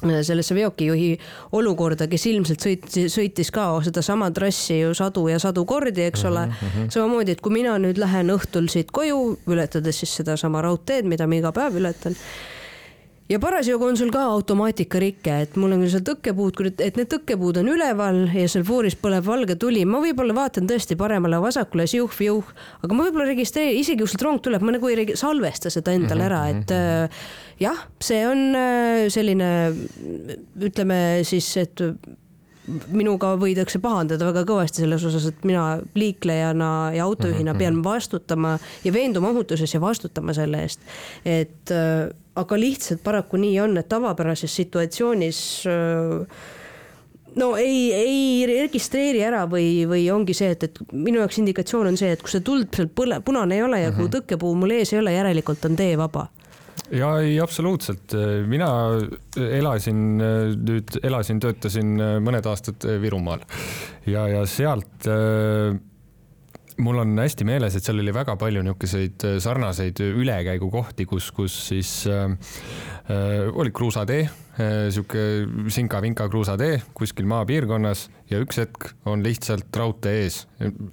sellesse 0.01 0.55
veokijuhi 0.55 1.09
olukorda, 1.57 2.07
kes 2.11 2.25
ilmselt 2.31 2.63
sõitis, 2.65 3.11
sõitis 3.13 3.51
ka 3.53 3.67
sedasama 3.85 4.31
trassi 4.35 4.79
ju 4.79 4.95
sadu 4.97 5.27
ja 5.29 5.39
sadu 5.39 5.65
kordi, 5.65 6.07
eks 6.09 6.25
ole 6.25 6.45
mm. 6.45 6.55
-hmm. 6.61 6.89
samamoodi, 6.89 7.31
et 7.37 7.41
kui 7.41 7.53
mina 7.53 7.77
nüüd 7.77 8.01
lähen 8.01 8.33
õhtul 8.33 8.69
siit 8.69 8.91
koju, 8.91 9.37
ületades 9.47 9.99
siis 9.99 10.15
sedasama 10.21 10.61
raudteed, 10.61 11.05
mida 11.05 11.27
ma 11.27 11.35
iga 11.35 11.51
päev 11.51 11.77
ületan 11.81 12.17
ja 13.31 13.39
parasjagu 13.39 13.85
on 13.87 13.97
sul 13.97 14.11
ka 14.13 14.23
automaatikarikke, 14.33 15.35
et 15.45 15.57
mul 15.59 15.75
on 15.75 15.83
küll 15.83 15.93
seal 15.93 16.03
tõkkepuud, 16.07 16.61
et 16.83 16.99
need 16.99 17.09
tõkkepuud 17.11 17.61
on 17.61 17.71
üleval 17.73 18.23
ja 18.35 18.47
seal 18.51 18.65
fooris 18.67 18.97
põleb 18.99 19.25
valge 19.27 19.55
tuli, 19.61 19.85
ma 19.87 20.01
võib-olla 20.03 20.35
vaatan 20.35 20.67
tõesti 20.69 20.97
paremale-vasakule 20.99 21.87
siuh-viuh, 21.91 22.53
aga 22.83 22.97
ma 22.97 23.07
võib-olla 23.07 23.29
registreerin, 23.31 23.79
isegi 23.81 24.03
kui 24.03 24.11
sealt 24.11 24.25
rong 24.27 24.43
tuleb, 24.43 24.65
ma 24.65 24.75
nagu 24.75 24.91
ei 24.91 25.15
salvesta 25.19 25.71
seda 25.73 25.95
endale 25.95 26.27
ära, 26.27 26.41
et 26.51 26.73
äh, 26.75 27.21
jah, 27.61 27.85
see 28.03 28.25
on 28.27 28.49
äh, 28.57 29.05
selline 29.13 29.51
ütleme 30.67 30.99
siis, 31.27 31.53
et 31.61 31.85
minuga 32.93 33.33
võidakse 33.41 33.81
pahandada 33.81 34.27
väga 34.27 34.43
kõvasti 34.47 34.83
selles 34.83 35.03
osas, 35.07 35.25
et 35.31 35.45
mina 35.47 35.79
liiklejana 35.97 36.91
ja 36.95 37.07
autojuhina 37.07 37.55
pean 37.57 37.81
vastutama 37.83 38.57
ja 38.85 38.93
veenduma 38.93 39.31
ohutuses 39.33 39.73
ja 39.73 39.81
vastutama 39.81 40.35
selle 40.37 40.61
eest. 40.67 40.83
et 41.25 41.73
äh, 41.73 42.11
aga 42.39 42.57
lihtsalt 42.59 43.03
paraku 43.03 43.39
nii 43.41 43.59
on, 43.63 43.77
et 43.81 43.89
tavapärases 43.91 44.53
situatsioonis 44.61 45.39
no 47.39 47.47
ei, 47.59 47.91
ei 47.95 48.45
registreeri 48.47 49.23
ära 49.27 49.45
või, 49.51 49.85
või 49.89 50.05
ongi 50.13 50.35
see, 50.37 50.51
et, 50.55 50.67
et 50.67 50.81
minu 50.91 51.21
jaoks 51.21 51.41
indikatsioon 51.41 51.91
on 51.91 51.99
see, 51.99 52.11
et 52.15 52.23
kui 52.23 52.33
see 52.33 52.43
tuld 52.45 52.71
seal 52.75 52.91
põle, 52.95 53.21
punane 53.25 53.57
ei 53.57 53.65
ole 53.65 53.81
ja 53.83 53.95
kui 53.95 54.11
tõkkepuu 54.11 54.53
mul 54.59 54.77
ees 54.77 54.93
ei 54.95 55.01
ole, 55.01 55.15
järelikult 55.15 55.67
on 55.69 55.77
tee 55.79 55.95
vaba. 55.99 56.27
Ja 56.91 57.13
ei, 57.23 57.37
absoluutselt, 57.39 58.15
mina 58.51 58.67
elasin 59.35 60.01
nüüd, 60.19 60.97
elasin, 61.07 61.39
töötasin 61.39 61.93
mõned 62.23 62.47
aastad 62.51 62.83
Virumaal. 62.99 63.45
Ja, 64.07 64.25
ja 64.27 64.43
sealt 64.49 65.07
äh, 65.07 65.77
mul 66.81 67.01
on 67.03 67.17
hästi 67.21 67.45
meeles, 67.47 67.75
et 67.77 67.85
seal 67.85 68.01
oli 68.01 68.13
väga 68.15 68.35
palju 68.39 68.63
niisuguseid 68.65 69.25
sarnaseid 69.43 70.01
ülekäigukohti, 70.05 71.07
kus, 71.09 71.31
kus 71.35 71.57
siis 71.69 71.91
äh, 72.09 72.31
äh 73.11 73.49
oli 73.51 73.71
kruusatee 73.75 74.21
äh,, 74.23 74.89
sihuke 74.93 75.23
sinka-vinka 75.73 76.27
kruusatee 76.29 76.81
kuskil 76.97 77.29
maapiirkonnas 77.29 78.07
ja 78.31 78.39
üks 78.41 78.61
hetk 78.61 78.91
on 79.09 79.23
lihtsalt 79.25 79.75
raudtee 79.75 80.23
ees, 80.23 80.41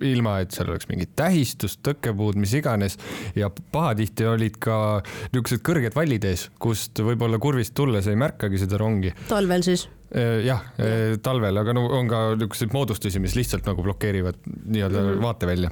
ilma 0.05 0.39
et 0.43 0.55
seal 0.55 0.73
oleks 0.73 0.89
mingit 0.91 1.15
tähistust, 1.19 1.81
tõkkepuud, 1.87 2.39
mis 2.41 2.55
iganes. 2.59 2.99
ja 3.37 3.51
pahatihti 3.51 4.27
olid 4.27 4.59
ka 4.63 4.79
niisugused 5.33 5.63
kõrged 5.67 5.97
vallid 5.97 6.27
ees, 6.29 6.49
kust 6.59 6.99
võib-olla 7.05 7.39
kurvist 7.43 7.77
tulles 7.79 8.11
ei 8.11 8.19
märkagi 8.19 8.65
seda 8.65 8.81
rongi. 8.81 9.15
talvel 9.29 9.65
siis? 9.67 9.89
Äh, 10.09 10.41
jah 10.47 10.63
ja., 10.79 10.87
äh, 10.87 11.19
talvel, 11.23 11.61
aga 11.61 11.75
no 11.77 11.85
on 11.99 12.09
ka 12.09 12.23
niisuguseid 12.37 12.73
moodustusi, 12.73 13.21
mis 13.21 13.37
lihtsalt 13.37 13.67
nagu 13.69 13.85
blokeerivad 13.85 14.41
nii-öelda 14.47 15.03
mm 15.03 15.13
-hmm. 15.13 15.23
vaatevälja. 15.23 15.71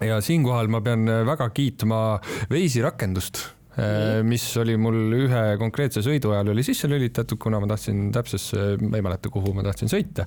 ja 0.00 0.20
siinkohal 0.20 0.68
ma 0.68 0.80
pean 0.80 1.06
väga 1.26 1.50
kiitma 1.50 2.20
Waze'i 2.50 2.82
rakendust 2.82 3.56
Äh, 3.76 4.22
mis 4.24 4.44
oli 4.56 4.72
mul 4.80 4.96
ühe 5.12 5.40
konkreetse 5.60 6.00
sõidu 6.00 6.30
ajal 6.32 6.54
oli 6.54 6.62
sisse 6.64 6.88
lülitatud, 6.88 7.36
kuna 7.36 7.58
ma 7.60 7.68
tahtsin 7.68 8.06
täpsesse, 8.14 8.78
ma 8.80 8.96
ei 8.96 9.04
mäleta, 9.04 9.28
kuhu 9.32 9.52
ma 9.52 9.66
tahtsin 9.66 9.92
sõita. 9.92 10.24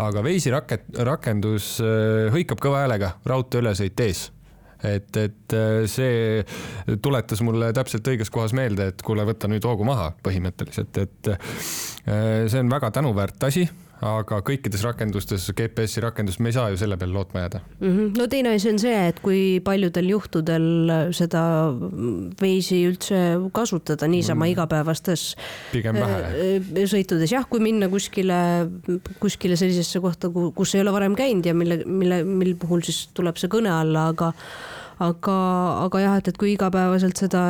aga 0.00 0.22
Waze'i 0.24 0.54
raket-, 0.54 0.88
rakendus 1.04 1.74
äh, 1.84 2.30
hõikab 2.32 2.62
kõva 2.64 2.86
häälega 2.86 3.12
raudtee 3.28 3.60
ülesõit 3.60 4.00
ees 4.06 4.30
et, 4.80 5.10
et 5.20 5.56
äh, 5.58 5.82
see 5.90 6.96
tuletas 7.04 7.44
mulle 7.44 7.74
täpselt 7.76 8.08
õiges 8.08 8.32
kohas 8.32 8.56
meelde, 8.56 8.88
et 8.94 9.04
kuule, 9.04 9.26
võta 9.28 9.52
nüüd 9.52 9.68
hoogu 9.68 9.84
maha 9.84 10.14
põhimõtteliselt, 10.24 11.02
et 11.04 11.32
see 12.08 12.60
on 12.62 12.70
väga 12.72 12.90
tänuväärt 12.98 13.42
asi 13.44 13.68
aga 14.04 14.38
kõikides 14.46 14.82
rakendustes, 14.86 15.48
GPS-i 15.58 16.02
rakendust, 16.04 16.38
me 16.42 16.52
ei 16.52 16.54
saa 16.54 16.68
ju 16.70 16.78
selle 16.78 16.98
peale 17.00 17.16
lootma 17.16 17.42
jääda 17.42 17.60
mm. 17.80 17.88
-hmm. 17.88 18.12
no 18.18 18.26
teine 18.30 18.54
asi 18.54 18.70
on 18.70 18.78
see, 18.78 18.94
et 19.08 19.18
kui 19.20 19.60
paljudel 19.64 20.10
juhtudel 20.12 20.68
seda 21.16 21.42
Waze'i 22.38 22.84
üldse 22.86 23.18
kasutada 23.52 24.06
niisama 24.06 24.44
mm. 24.44 24.52
igapäevastes 24.54 25.34
pigem 25.72 25.98
vähe 25.98 26.22
äh, 26.22 26.86
sõitudes, 26.86 27.32
jah, 27.32 27.46
kui 27.50 27.60
minna 27.60 27.88
kuskile, 27.88 28.70
kuskile 29.18 29.56
sellisesse 29.56 30.00
kohta, 30.00 30.30
kus 30.30 30.74
ei 30.74 30.84
ole 30.84 30.94
varem 30.94 31.18
käinud 31.18 31.46
ja 31.46 31.54
mille, 31.54 31.82
mille, 31.84 32.22
mil 32.24 32.54
puhul 32.54 32.86
siis 32.86 33.08
tuleb 33.14 33.36
see 33.36 33.50
kõne 33.50 33.72
alla, 33.74 34.08
aga 34.14 34.32
aga, 34.98 35.36
aga 35.88 36.00
jah, 36.00 36.16
et, 36.18 36.28
et 36.28 36.38
kui 36.38 36.54
igapäevaselt 36.54 37.18
seda, 37.18 37.42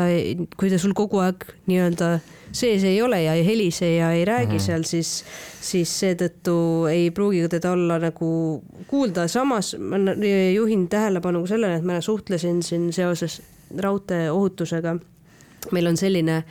kui 0.56 0.72
ta 0.72 0.80
sul 0.80 0.96
kogu 0.96 1.20
aeg 1.24 1.44
nii-öelda 1.68 2.18
sees 2.52 2.84
ei 2.84 3.02
ole 3.02 3.22
ja 3.22 3.34
ei 3.34 3.44
helise 3.46 3.94
ja 3.96 4.12
ei 4.12 4.24
räägi 4.24 4.52
mm 4.52 4.58
-hmm. 4.58 4.66
seal, 4.66 4.82
siis, 4.82 5.24
siis 5.60 6.00
seetõttu 6.00 6.86
ei 6.90 7.10
pruugi 7.10 7.48
teda 7.48 7.72
olla 7.72 7.98
nagu 7.98 8.62
kuulda. 8.86 9.28
samas 9.28 9.76
ma 9.78 9.96
juhin 10.54 10.88
tähelepanu 10.88 11.46
sellele, 11.46 11.76
et 11.76 11.84
ma 11.84 12.00
suhtlesin 12.00 12.62
siin 12.62 12.92
seoses 12.92 13.42
raudtee 13.76 14.30
ohutusega. 14.30 14.96
meil 15.72 15.86
on 15.86 15.96
selline 15.96 16.44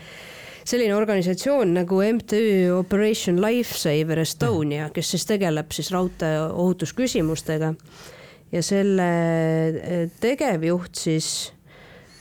selline 0.67 0.95
organisatsioon 0.95 1.73
nagu 1.73 2.01
MTÜ 2.01 2.71
Operation 2.75 3.41
Lifesaver 3.41 4.19
Estonia, 4.19 4.89
kes 4.89 5.11
siis 5.11 5.25
tegeleb 5.25 5.71
siis 5.71 5.91
raudtee 5.91 6.41
ohutusküsimustega 6.41 7.73
ja 8.51 8.63
selle 8.63 9.07
eh, 9.69 10.09
tegevjuht 10.19 10.99
siis, 10.99 11.29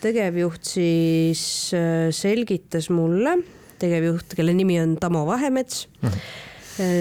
tegevjuht 0.02 0.64
siis 0.76 1.42
eh, 1.74 2.08
selgitas 2.14 2.90
mulle, 2.94 3.36
tegevjuht, 3.78 4.36
kelle 4.38 4.54
nimi 4.56 4.80
on 4.82 4.96
Tamo 5.00 5.26
Vahemets 5.26 5.88
mm. 6.02 6.08
-hmm 6.08 6.44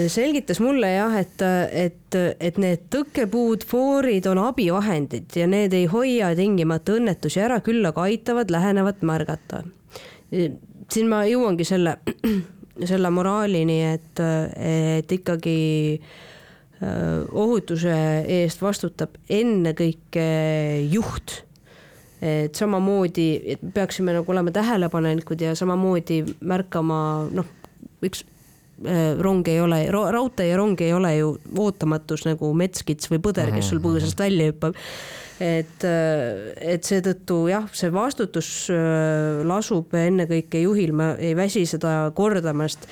selgitas 0.08 0.60
mulle 0.60 0.88
jah, 0.94 1.14
et, 1.20 1.42
et, 1.72 2.16
et 2.40 2.58
need 2.60 2.86
tõkkepuud, 2.92 3.66
foorid 3.68 4.26
on 4.30 4.40
abivahendid 4.40 5.36
ja 5.36 5.46
need 5.50 5.74
ei 5.76 5.84
hoia 5.90 6.30
tingimata 6.36 6.96
õnnetusi 6.96 7.42
ära, 7.44 7.60
küll 7.64 7.84
aga 7.84 8.06
aitavad 8.08 8.50
lähenevat 8.50 9.04
märgata. 9.06 9.62
siin 10.30 11.10
ma 11.10 11.24
jõuangi 11.28 11.66
selle, 11.68 11.98
selle 12.90 13.10
moraalini, 13.12 13.78
et, 13.92 14.22
et 14.56 15.12
ikkagi 15.12 15.58
äh, 16.00 16.16
ohutuse 17.32 17.96
eest 18.40 18.62
vastutab 18.62 19.18
ennekõike 19.28 20.28
juht. 20.92 21.42
Et 22.26 22.58
samamoodi, 22.58 23.28
et 23.54 23.66
peaksime 23.74 24.14
nagu 24.16 24.32
olema 24.32 24.52
tähelepanelikud 24.54 25.40
ja 25.40 25.54
samamoodi 25.58 26.22
märkama, 26.40 27.00
noh, 27.36 27.50
üks 28.06 28.24
äh, 28.86 29.14
rong 29.22 29.46
ei 29.48 29.60
ole, 29.62 29.82
raudtee 29.92 30.50
ja 30.50 30.56
rong 30.60 30.80
ei 30.84 30.94
ole 30.96 31.12
ju 31.16 31.34
ootamatus 31.56 32.26
nagu 32.28 32.52
metskits 32.56 33.12
või 33.12 33.22
põder, 33.24 33.52
kes 33.54 33.70
sul 33.72 33.82
põõsast 33.84 34.18
välja 34.20 34.50
hüppab. 34.50 34.78
et, 35.40 35.84
äh, 35.84 36.52
et 36.76 36.84
seetõttu 36.84 37.42
jah, 37.52 37.68
see 37.76 37.92
vastutus 37.92 38.70
lasub 39.44 39.92
ennekõike 39.94 40.64
juhil, 40.64 40.94
ma 40.96 41.12
ei 41.20 41.36
väsi 41.36 41.66
seda 41.68 42.10
kordamast 42.16 42.88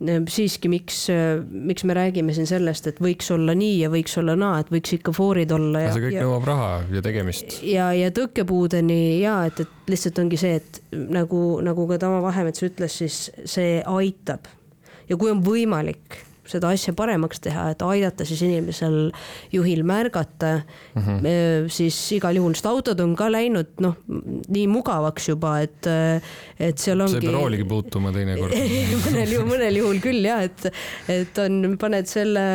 siiski, 0.00 0.70
miks, 0.72 1.02
miks 1.50 1.84
me 1.84 1.94
räägime 1.96 2.32
siin 2.36 2.48
sellest, 2.48 2.86
et 2.88 3.00
võiks 3.04 3.28
olla 3.34 3.54
nii 3.56 3.82
ja 3.82 3.90
võiks 3.92 4.16
olla 4.20 4.36
naa, 4.38 4.62
et 4.62 4.70
võiks 4.72 4.94
ikka 4.96 5.12
foorid 5.16 5.52
olla. 5.52 5.84
ja 5.84 5.92
see 5.92 6.06
kõik 6.06 6.16
ja, 6.16 6.24
nõuab 6.24 6.48
raha 6.48 6.70
ja 6.94 7.02
tegemist. 7.04 7.58
ja, 7.66 7.90
ja 7.96 8.08
tõkkepuudeni 8.16 9.20
ja 9.20 9.36
et, 9.50 9.60
et 9.60 9.92
lihtsalt 9.92 10.22
ongi 10.22 10.40
see, 10.40 10.56
et 10.62 10.80
nagu, 10.96 11.60
nagu 11.64 11.86
ka 11.90 12.00
Tamo 12.00 12.22
Vahemets 12.24 12.64
ütles, 12.64 12.96
siis 13.02 13.20
see 13.44 13.78
aitab. 13.84 14.48
ja 15.10 15.20
kui 15.20 15.32
on 15.32 15.44
võimalik 15.44 16.22
seda 16.50 16.72
asja 16.74 16.94
paremaks 16.96 17.42
teha, 17.44 17.70
et 17.74 17.82
aidata 17.86 18.26
siis 18.28 18.42
inimesel, 18.46 18.98
juhil 19.52 19.82
märgata 19.86 20.52
mm, 20.60 21.02
-hmm. 21.02 21.68
siis 21.72 21.96
igal 22.18 22.36
juhul, 22.36 22.56
sest 22.58 22.68
autod 22.70 23.00
on 23.00 23.14
ka 23.18 23.30
läinud 23.32 23.80
noh, 23.84 23.96
nii 24.48 24.66
mugavaks 24.70 25.30
juba, 25.32 25.58
et, 25.64 25.88
et 26.58 26.78
seal 26.78 27.00
ongi. 27.00 27.18
sa 27.18 27.22
ei 27.22 27.28
pea 27.28 27.36
rooligi 27.36 27.68
puutuma 27.68 28.12
teinekord 28.14 28.56
mõnel 29.06 29.34
juhul, 29.36 29.48
mõnel 29.54 29.80
juhul 29.80 30.02
küll 30.04 30.26
jah, 30.26 30.44
et, 30.48 30.66
et 31.08 31.42
on, 31.44 31.76
paned 31.80 32.10
selle 32.10 32.46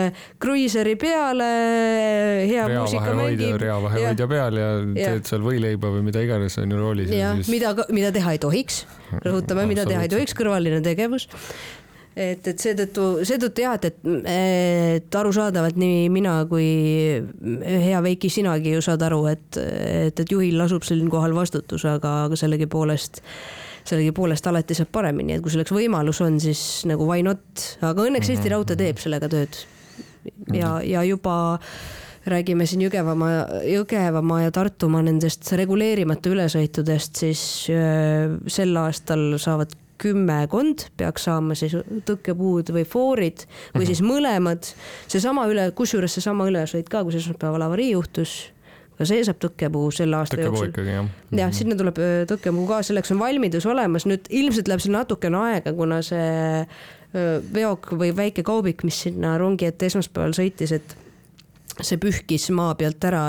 kruiiseri 0.42 0.96
peale, 1.00 1.50
hea 2.46 2.68
rea 2.68 2.84
muusika 2.84 3.16
mängib. 3.18 3.58
reavahehoidja 3.62 4.30
peal 4.32 4.62
ja, 4.62 4.70
ja 4.84 5.16
teed 5.16 5.32
seal 5.32 5.46
võileiba 5.46 5.92
või 5.96 6.06
mida 6.10 6.24
iganes 6.26 6.60
on 6.62 6.72
ju 6.72 6.82
roolis. 6.82 7.14
jah 7.16 7.40
mida, 7.52 7.74
mida 7.94 8.12
teha 8.16 8.36
ei 8.36 8.42
tohiks, 8.42 8.84
rõhutame, 9.24 9.66
mida 9.70 9.88
teha 9.88 10.06
ei 10.06 10.12
tohiks, 10.12 10.36
kõrvaline 10.38 10.82
tegevus 10.86 11.30
et, 12.16 12.48
et 12.48 12.64
seetõttu, 12.64 13.06
seetõttu 13.28 13.66
jah, 13.66 13.76
et, 13.76 13.90
et, 13.90 14.00
et 14.32 15.18
arusaadavalt 15.20 15.78
nii 15.80 16.08
mina 16.14 16.38
kui 16.50 16.68
hea 17.66 18.02
Veiki, 18.06 18.32
sinagi 18.32 18.76
ju 18.78 18.84
saad 18.86 19.04
aru, 19.06 19.26
et, 19.34 19.60
et, 19.60 20.24
et 20.24 20.32
juhil 20.32 20.58
lasub 20.60 20.86
siinkohal 20.88 21.36
vastutus, 21.36 21.86
aga, 21.90 22.16
aga 22.30 22.40
sellegipoolest, 22.40 23.22
sellegipoolest 23.86 24.48
alati 24.52 24.78
saab 24.78 24.94
paremini, 24.96 25.36
et 25.36 25.44
kui 25.44 25.54
selleks 25.54 25.76
võimalus 25.76 26.24
on, 26.26 26.40
siis 26.42 26.64
nagu 26.90 27.08
why 27.10 27.26
not, 27.26 27.68
aga 27.84 28.08
õnneks 28.08 28.32
Eesti 28.32 28.48
mhm. 28.48 28.56
Raudtee 28.56 28.80
teeb 28.80 29.04
sellega 29.04 29.32
tööd. 29.32 29.62
ja, 30.56 30.80
ja 30.82 31.04
juba 31.06 31.60
räägime 32.26 32.66
siin 32.66 32.82
Jõgevamaa, 32.88 33.62
Jõgevamaa 33.70 34.46
ja 34.48 34.52
Tartumaa 34.56 35.04
nendest 35.06 35.52
reguleerimata 35.60 36.32
ülesõitudest, 36.32 37.20
siis 37.22 37.42
äh, 37.70 38.32
sel 38.50 38.74
aastal 38.82 39.36
saavad 39.42 39.76
kümmekond 40.02 40.88
peaks 40.98 41.28
saama 41.28 41.56
siis 41.58 41.76
tõkkepuud 42.08 42.72
või 42.76 42.84
foorid 42.88 43.46
või 43.74 43.84
mhm. 43.84 43.88
siis 43.92 44.02
mõlemad. 44.06 44.74
seesama 45.12 45.48
üle, 45.52 45.70
kusjuures 45.78 46.18
seesama 46.18 46.50
ülesõit 46.50 46.90
ka, 46.92 47.04
kus 47.08 47.20
esmaspäeval 47.22 47.68
avarii 47.68 47.92
juhtus, 47.94 48.36
ka 48.98 49.08
see 49.08 49.24
saab 49.28 49.40
tõkkepuu 49.44 49.88
selle 49.96 50.20
aasta 50.20 50.38
tõkkepuu 50.40 50.68
jooksul. 50.68 50.92
jah, 50.92 51.08
jah, 51.32 51.48
mhm. 51.48 51.56
sinna 51.62 51.80
tuleb 51.80 52.04
tõkkepuu 52.34 52.68
ka, 52.72 52.82
selleks 52.90 53.16
on 53.16 53.24
valmidus 53.24 53.70
olemas, 53.72 54.08
nüüd 54.10 54.30
ilmselt 54.30 54.72
läheb 54.72 54.84
seal 54.84 54.98
natukene 54.98 55.42
aega, 55.46 55.74
kuna 55.78 56.02
see 56.06 56.68
veok 57.56 57.94
või 57.96 58.12
väike 58.16 58.44
kaubik, 58.44 58.84
mis 58.84 58.98
sinna 59.08 59.38
rongi 59.40 59.70
ette 59.70 59.88
esmaspäeval 59.88 60.36
sõitis, 60.36 60.74
et 60.76 60.98
see 61.84 62.00
pühkis 62.00 62.48
maa 62.56 62.76
pealt 62.80 63.04
ära 63.08 63.24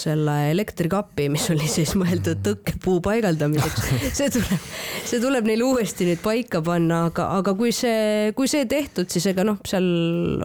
selle 0.00 0.34
elektrikapi, 0.52 1.26
mis 1.32 1.48
oli 1.50 1.66
siis 1.68 1.96
mõeldud 1.98 2.38
tõkkepuu 2.44 3.00
paigaldamiseks. 3.02 3.88
see 4.16 4.30
tuleb, 4.32 4.68
see 5.08 5.18
tuleb 5.22 5.48
neil 5.50 5.64
uuesti 5.66 6.06
nüüd 6.06 6.22
paika 6.22 6.60
panna, 6.64 7.02
aga, 7.10 7.26
aga 7.40 7.54
kui 7.58 7.72
see, 7.74 8.30
kui 8.38 8.50
see 8.50 8.68
tehtud, 8.70 9.10
siis 9.10 9.26
ega 9.32 9.44
noh, 9.46 9.58
seal 9.66 9.88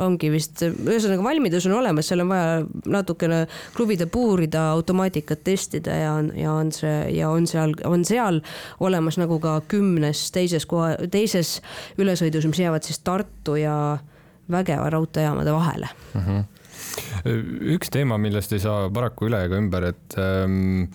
ongi 0.02 0.32
vist, 0.34 0.64
ühesõnaga 0.66 1.28
valmidus 1.28 1.70
on 1.70 1.78
olemas, 1.78 2.10
seal 2.10 2.25
on 2.25 2.34
vaja 2.34 2.58
natukene 2.98 3.44
kruvida, 3.78 4.10
puurida, 4.12 4.66
automaatikat 4.74 5.46
testida 5.46 6.00
ja 6.02 6.18
ja 6.36 6.52
on 6.56 6.72
see 6.74 6.98
ja 7.16 7.30
on 7.30 7.46
seal, 7.50 7.75
on 7.86 8.06
seal 8.08 8.42
olemas 8.84 9.20
nagu 9.22 9.38
ka 9.44 9.60
kümnes 9.72 10.28
teises 10.36 10.66
koha, 10.70 10.96
teises 11.12 11.60
ülesõidus, 12.02 12.50
mis 12.50 12.66
jäävad 12.66 12.88
siis 12.88 13.02
Tartu 13.06 13.60
ja 13.62 13.78
Vägeva 14.52 14.90
raudteejaamade 14.94 15.54
vahele 15.54 15.90
mm. 16.14 16.22
-hmm 16.22 16.44
üks 17.75 17.92
teema, 17.94 18.18
millest 18.22 18.56
ei 18.56 18.63
saa 18.63 18.89
paraku 18.94 19.30
üle 19.30 19.44
ega 19.48 19.60
ümber, 19.60 19.89
et 19.92 20.18
ähm, 20.22 20.88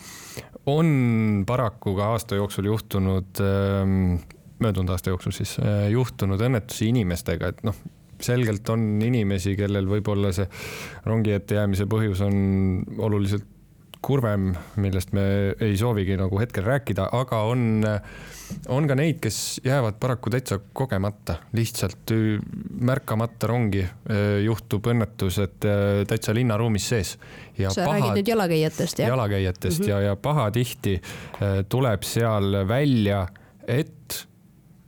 on 0.70 1.44
paraku 1.49 1.94
ka 1.99 2.12
aasta 2.14 2.38
jooksul 2.38 2.70
juhtunud 2.70 3.40
ähm,, 3.44 4.20
möödunud 4.61 4.92
aasta 4.94 5.14
jooksul 5.14 5.35
siis 5.35 5.56
äh, 5.62 5.88
juhtunud 5.94 6.40
õnnetusi 6.47 6.90
inimestega, 6.90 7.54
et 7.54 7.64
noh, 7.66 7.76
selgelt 8.20 8.68
on 8.73 8.82
inimesi, 9.02 9.54
kellel 9.56 9.88
võib-olla 9.88 10.32
see 10.37 10.49
rongi 11.09 11.32
ette 11.37 11.56
jäämise 11.56 11.88
põhjus 11.90 12.20
on 12.26 12.37
oluliselt 13.00 13.49
kurvem, 14.04 14.52
millest 14.80 15.12
me 15.16 15.25
ei 15.61 15.76
soovigi 15.78 16.16
nagu 16.19 16.38
hetkel 16.40 16.64
rääkida, 16.64 17.09
aga 17.16 17.42
on, 17.49 17.85
on 18.73 18.88
ka 18.88 18.97
neid, 18.99 19.19
kes 19.23 19.61
jäävad 19.64 19.99
paraku 20.00 20.33
täitsa 20.33 20.61
kogemata, 20.76 21.37
lihtsalt 21.57 22.14
märkamata 22.90 23.50
rongi 23.50 23.85
juhtub 24.45 24.88
õnnetus, 24.92 25.40
et 25.45 25.69
täitsa 26.09 26.35
linnaruumis 26.37 26.88
sees. 26.95 27.16
sa 27.61 27.85
pahad, 27.85 28.00
räägid 28.00 28.23
nüüd 28.23 28.33
jalakäijatest, 28.33 29.04
jah? 29.04 29.12
jalakäijatest 29.12 29.80
mm 29.80 29.87
-hmm. 29.87 29.90
ja, 29.90 30.00
ja 30.00 30.16
pahatihti 30.16 31.00
tuleb 31.69 32.02
seal 32.02 32.64
välja, 32.69 33.26
et 33.69 34.26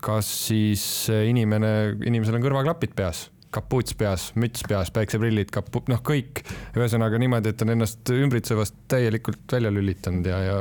kas 0.02 0.48
siis 0.48 1.08
inimene, 1.28 1.96
inimesel 2.06 2.40
on 2.40 2.42
kõrvaklapid 2.42 2.96
peas 2.96 3.31
kapuuts 3.52 3.94
peas, 3.98 4.30
müts 4.40 4.64
peas, 4.68 4.90
päikseprillid, 4.94 5.52
kapu-, 5.52 5.84
noh, 5.92 6.00
kõik. 6.06 6.42
ühesõnaga 6.76 7.20
niimoodi, 7.20 7.52
et 7.52 7.64
on 7.64 7.74
ennast 7.74 8.12
ümbritsevast 8.14 8.76
täielikult 8.90 9.44
välja 9.52 9.72
lülitanud 9.74 10.26
ja, 10.26 10.40
ja 10.46 10.56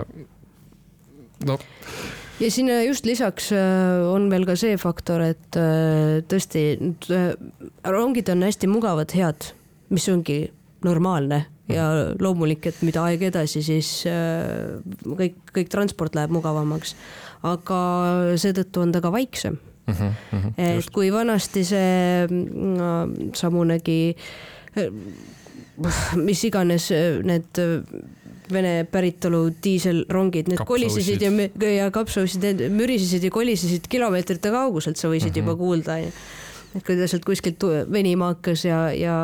no. 1.47 1.57
ja 2.39 2.51
sinna 2.51 2.81
just 2.83 3.05
lisaks 3.05 3.51
äh, 3.55 4.01
on 4.11 4.29
veel 4.33 4.45
ka 4.49 4.57
see 4.59 4.77
faktor, 4.81 5.23
et 5.33 5.59
äh, 5.59 6.19
tõesti 6.29 6.65
äh, 7.13 7.31
rongid 7.87 8.31
on 8.33 8.45
hästi 8.47 8.69
mugavad, 8.71 9.15
head, 9.15 9.51
mis 9.93 10.07
ongi 10.11 10.43
normaalne 10.85 11.45
ja 11.71 11.87
loomulik, 12.19 12.65
et 12.67 12.79
mida 12.83 13.05
aeg 13.07 13.21
edasi, 13.29 13.61
siis 13.63 13.89
kõik, 15.05 15.37
kõik 15.55 15.69
transport 15.71 16.17
läheb 16.17 16.33
mugavamaks. 16.35 16.95
aga 17.47 17.77
seetõttu 18.41 18.81
on 18.83 18.91
ta 18.91 18.99
ka 18.99 19.13
vaiksem 19.13 19.55
mm. 19.91 20.07
-hmm, 20.07 20.37
mm 20.37 20.41
-hmm, 20.41 20.53
et 20.57 20.75
just. 20.75 20.89
kui 20.95 21.11
vanasti 21.13 21.63
see 21.65 22.27
no, 22.29 23.07
samunegi, 23.33 24.15
mis 26.15 26.43
iganes 26.43 26.91
need 27.23 27.63
Vene 28.51 28.83
päritolu 28.91 29.45
diiselrongid, 29.63 30.49
need 30.51 30.59
kolisesid 30.67 31.21
ja, 31.23 31.31
ja 31.71 31.85
kapsausid, 31.91 32.43
need 32.43 32.73
mürisesid 32.75 33.23
ja 33.23 33.31
kolisesid 33.31 33.87
kilomeetrite 33.87 34.51
kauguselt, 34.51 34.97
sa 34.99 35.07
võisid 35.07 35.29
mm 35.29 35.35
-hmm. 35.35 35.37
juba 35.37 35.55
kuulda 35.55 35.97
et 36.75 36.85
kui 36.87 36.95
ta 36.95 37.07
sealt 37.09 37.25
kuskilt 37.27 37.63
venima 37.91 38.31
hakkas 38.31 38.63
ja, 38.67 38.79
ja, 38.95 39.15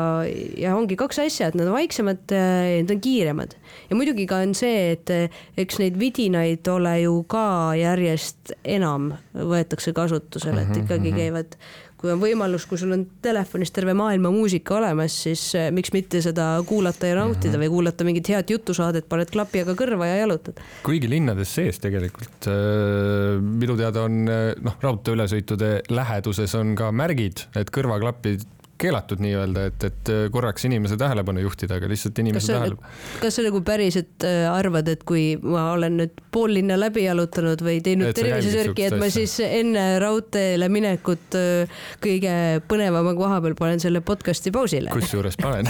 ja 0.58 0.74
ongi 0.76 0.98
kaks 1.00 1.20
asja, 1.24 1.48
et 1.48 1.58
nad 1.58 1.68
on 1.68 1.76
vaiksemad 1.78 2.34
ja 2.34 2.82
nad 2.82 2.92
on 2.92 3.00
kiiremad. 3.04 3.56
ja 3.90 3.96
muidugi 3.96 4.26
ka 4.28 4.42
on 4.44 4.54
see, 4.58 4.92
et 4.96 5.12
eks 5.56 5.80
neid 5.82 5.98
vidinaid 6.00 6.68
ole 6.68 6.94
ju 7.04 7.22
ka 7.30 7.74
järjest 7.78 8.54
enam 8.64 9.12
võetakse 9.34 9.94
kasutusele, 9.96 10.66
et 10.66 10.74
mhm, 10.74 10.84
ikkagi 10.84 11.12
mhm. 11.12 11.20
käivad 11.22 11.58
kui 11.98 12.12
on 12.12 12.20
võimalus, 12.22 12.64
kui 12.70 12.78
sul 12.80 12.94
on 12.94 13.04
telefonis 13.22 13.72
terve 13.74 13.94
maailma 13.98 14.30
muusika 14.34 14.76
olemas, 14.78 15.14
siis 15.24 15.42
eh, 15.58 15.68
miks 15.74 15.92
mitte 15.94 16.22
seda 16.24 16.50
kuulata 16.66 17.10
ja 17.10 17.16
nautida 17.18 17.50
mm 17.50 17.54
-hmm. 17.54 17.64
või 17.64 17.74
kuulata 17.74 18.06
mingit 18.06 18.28
head 18.28 18.50
jutusaadet, 18.54 19.08
paned 19.08 19.30
klapi 19.34 19.64
aga 19.64 19.74
kõrva 19.74 20.06
ja 20.06 20.20
jalutad. 20.22 20.60
kuigi 20.82 21.10
linnades 21.10 21.54
sees 21.54 21.78
tegelikult 21.78 22.46
äh, 22.46 23.40
minu 23.42 23.76
teada 23.76 24.02
on 24.02 24.28
eh, 24.28 24.54
noh, 24.62 24.76
raudteeülesõitude 24.82 25.72
läheduses 25.90 26.54
on 26.54 26.74
ka 26.74 26.92
märgid, 26.92 27.46
et 27.56 27.70
kõrvaklapid 27.70 28.46
keelatud 28.78 29.22
nii-öelda, 29.22 29.64
et, 29.70 29.84
et 29.88 30.10
äh, 30.12 30.24
korraks 30.32 30.64
inimese 30.68 30.96
tähelepanu 30.98 31.42
juhtida, 31.42 31.78
aga 31.78 31.88
lihtsalt 31.90 32.18
inimese 32.22 32.52
tähelepanu. 32.52 32.92
kas 33.22 33.38
sa 33.38 33.44
nagu 33.46 33.60
päriselt 33.66 34.26
äh, 34.26 34.46
arvad, 34.50 34.88
et 34.92 35.02
kui 35.08 35.24
ma 35.42 35.72
olen 35.74 35.98
nüüd 35.98 36.20
pool 36.34 36.54
linna 36.54 36.78
läbi 36.78 37.04
jalutanud 37.04 37.62
või 37.64 37.80
teinud 37.84 38.14
tervisesörki, 38.16 38.86
et 38.88 38.98
ma 39.00 39.10
siis 39.12 39.34
enne 39.44 39.86
raudteele 40.02 40.68
minekut 40.72 41.38
äh, 41.38 41.80
kõige 42.04 42.34
põnevama 42.70 43.14
koha 43.18 43.40
peal 43.44 43.56
panen 43.58 43.82
selle 43.82 44.02
podcast'i 44.06 44.54
pausile? 44.54 44.94
kusjuures 44.94 45.38
panen 45.42 45.66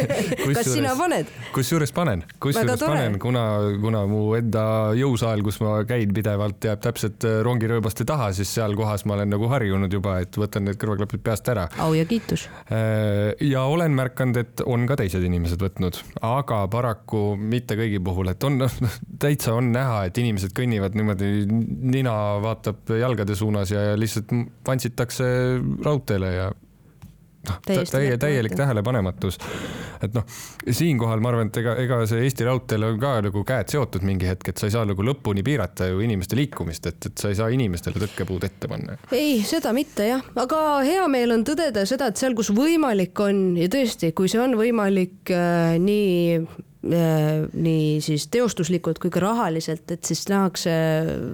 kas 0.58 0.72
sina 0.72 0.96
paned? 0.98 1.30
kusjuures 1.54 1.94
panen, 1.94 2.26
kusjuures 2.42 2.82
panen, 2.82 3.20
kuna, 3.22 3.44
kuna 3.82 4.02
mu 4.10 4.24
enda 4.38 4.64
jõusaal, 4.98 5.46
kus 5.46 5.60
ma 5.62 5.78
käin 5.88 6.10
pidevalt, 6.14 6.58
jääb 6.66 6.82
täpselt 6.82 7.26
rongirööbaste 7.46 8.08
taha, 8.08 8.32
siis 8.34 8.50
seal 8.58 8.74
kohas 8.78 9.06
ma 9.06 9.14
olen 9.18 9.30
nagu 9.36 9.50
harjunud 9.52 9.94
juba, 9.94 10.18
et 10.24 10.34
võtan 10.40 10.66
need 10.66 10.80
kõrvaklapid 10.80 11.22
peast 11.22 11.54
ära. 11.54 11.68
au 11.78 11.94
ja 11.94 12.06
kiitus 12.08 12.47
ja 13.40 13.62
olen 13.64 13.94
märganud, 13.96 14.36
et 14.36 14.62
on 14.68 14.84
ka 14.88 14.98
teised 15.00 15.24
inimesed 15.24 15.62
võtnud, 15.62 15.96
aga 16.26 16.60
paraku 16.68 17.22
mitte 17.40 17.78
kõigi 17.78 18.00
puhul, 18.04 18.28
et 18.32 18.44
on, 18.44 18.60
täitsa 19.24 19.54
on 19.56 19.72
näha, 19.72 20.02
et 20.08 20.20
inimesed 20.20 20.52
kõnnivad 20.56 20.98
niimoodi, 20.98 21.32
nina 21.48 22.14
vaatab 22.44 22.92
jalgade 22.98 23.36
suunas 23.38 23.72
ja 23.72 23.92
lihtsalt 23.96 24.34
vantsitakse 24.68 25.28
raudteele 25.84 26.34
ja 26.34 26.50
noh, 27.46 27.58
täie, 27.66 28.16
täielik 28.18 28.54
tähelepanematus. 28.58 29.38
et 30.02 30.14
noh, 30.14 30.24
siinkohal 30.70 31.22
ma 31.22 31.32
arvan, 31.32 31.50
et 31.50 31.60
ega, 31.62 31.74
ega 31.82 32.00
see 32.10 32.22
Eesti 32.26 32.46
Raudteel 32.46 32.86
on 32.86 33.00
ka 33.02 33.14
nagu 33.28 33.42
käed 33.46 33.72
seotud 33.72 34.06
mingi 34.06 34.28
hetk, 34.30 34.52
et 34.52 34.60
sa 34.60 34.68
ei 34.68 34.74
saa 34.74 34.84
nagu 34.88 35.04
lõpuni 35.06 35.44
piirata 35.46 35.88
ju 35.90 36.02
inimeste 36.04 36.38
liikumist, 36.38 36.86
et, 36.90 37.10
et 37.10 37.18
sa 37.18 37.32
ei 37.32 37.38
saa 37.38 37.50
inimestele 37.54 38.02
tõkkepuud 38.04 38.46
ette 38.48 38.70
panna. 38.70 38.98
ei, 39.14 39.42
seda 39.46 39.74
mitte 39.76 40.08
jah, 40.10 40.24
aga 40.38 40.62
hea 40.86 41.08
meel 41.10 41.34
on 41.38 41.44
tõdeda 41.46 41.86
seda, 41.88 42.10
et 42.12 42.20
seal, 42.20 42.36
kus 42.38 42.52
võimalik 42.54 43.18
on 43.24 43.58
ja 43.58 43.70
tõesti, 43.72 44.12
kui 44.16 44.30
see 44.30 44.42
on 44.42 44.58
võimalik 44.58 45.34
äh, 45.34 45.76
nii 45.82 46.66
nii 46.82 47.98
siis 48.04 48.28
teostuslikult 48.30 49.00
kui 49.02 49.10
ka 49.10 49.22
rahaliselt, 49.24 49.90
et 49.90 50.06
siis 50.06 50.22
nähakse 50.30 50.70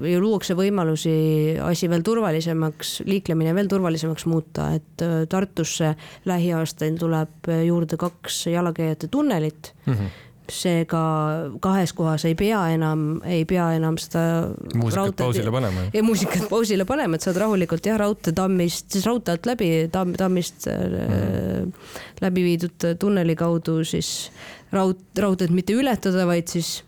ja 0.08 0.20
luuakse 0.22 0.56
võimalusi 0.56 1.14
asi 1.60 1.90
veel 1.92 2.04
turvalisemaks, 2.06 3.02
liiklemine 3.04 3.52
veel 3.56 3.68
turvalisemaks 3.68 4.24
muuta, 4.30 4.70
et 4.78 5.04
äh, 5.04 5.26
Tartusse 5.28 5.94
lähiaastail 6.24 6.96
tuleb 7.00 7.50
juurde 7.66 8.00
kaks 8.00 8.46
jalakäijate 8.54 9.12
tunnelit 9.12 9.74
mm. 9.84 9.92
-hmm 9.92 10.22
seega 10.50 11.00
kahes 11.64 11.94
kohas 11.96 12.24
ei 12.28 12.34
pea 12.36 12.60
enam, 12.74 13.20
ei 13.24 13.46
pea 13.48 13.70
enam 13.78 13.96
seda 14.00 14.50
muusikat 14.76 15.16
pausile 15.16 15.52
panema. 15.54 15.86
ja 15.94 16.02
muusikat 16.04 16.48
pausile 16.50 16.84
panema, 16.84 17.16
et 17.16 17.24
saad 17.24 17.38
rahulikult 17.40 17.86
jah, 17.88 17.96
raudteetammist, 18.02 18.90
siis 18.92 19.06
raudtee 19.08 19.38
alt 19.38 19.48
läbi 19.48 19.70
tamm, 19.92 20.12
tammist 20.20 20.68
mm. 20.68 21.72
läbi 22.20 22.44
viidud 22.44 22.88
tunneli 23.00 23.36
kaudu 23.40 23.80
siis 23.88 24.28
raud, 24.74 25.00
raudteed 25.18 25.54
mitte 25.54 25.76
ületada, 25.76 26.26
vaid 26.28 26.50
siis 26.52 26.80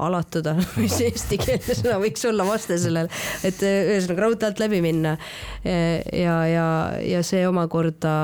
alatada, 0.00 0.54
mis 0.80 0.96
eestikeelne 1.04 1.76
sõna 1.76 1.98
võiks 2.00 2.24
olla 2.28 2.46
vaste 2.48 2.78
sellele, 2.80 3.10
et 3.46 3.60
eh, 3.66 3.92
ühesõnaga 3.94 4.24
raudtee 4.24 4.48
alt 4.48 4.62
läbi 4.62 4.80
minna. 4.84 5.16
ja, 5.64 6.36
ja, 6.48 6.66
ja 7.04 7.22
see 7.26 7.44
omakorda 7.48 8.14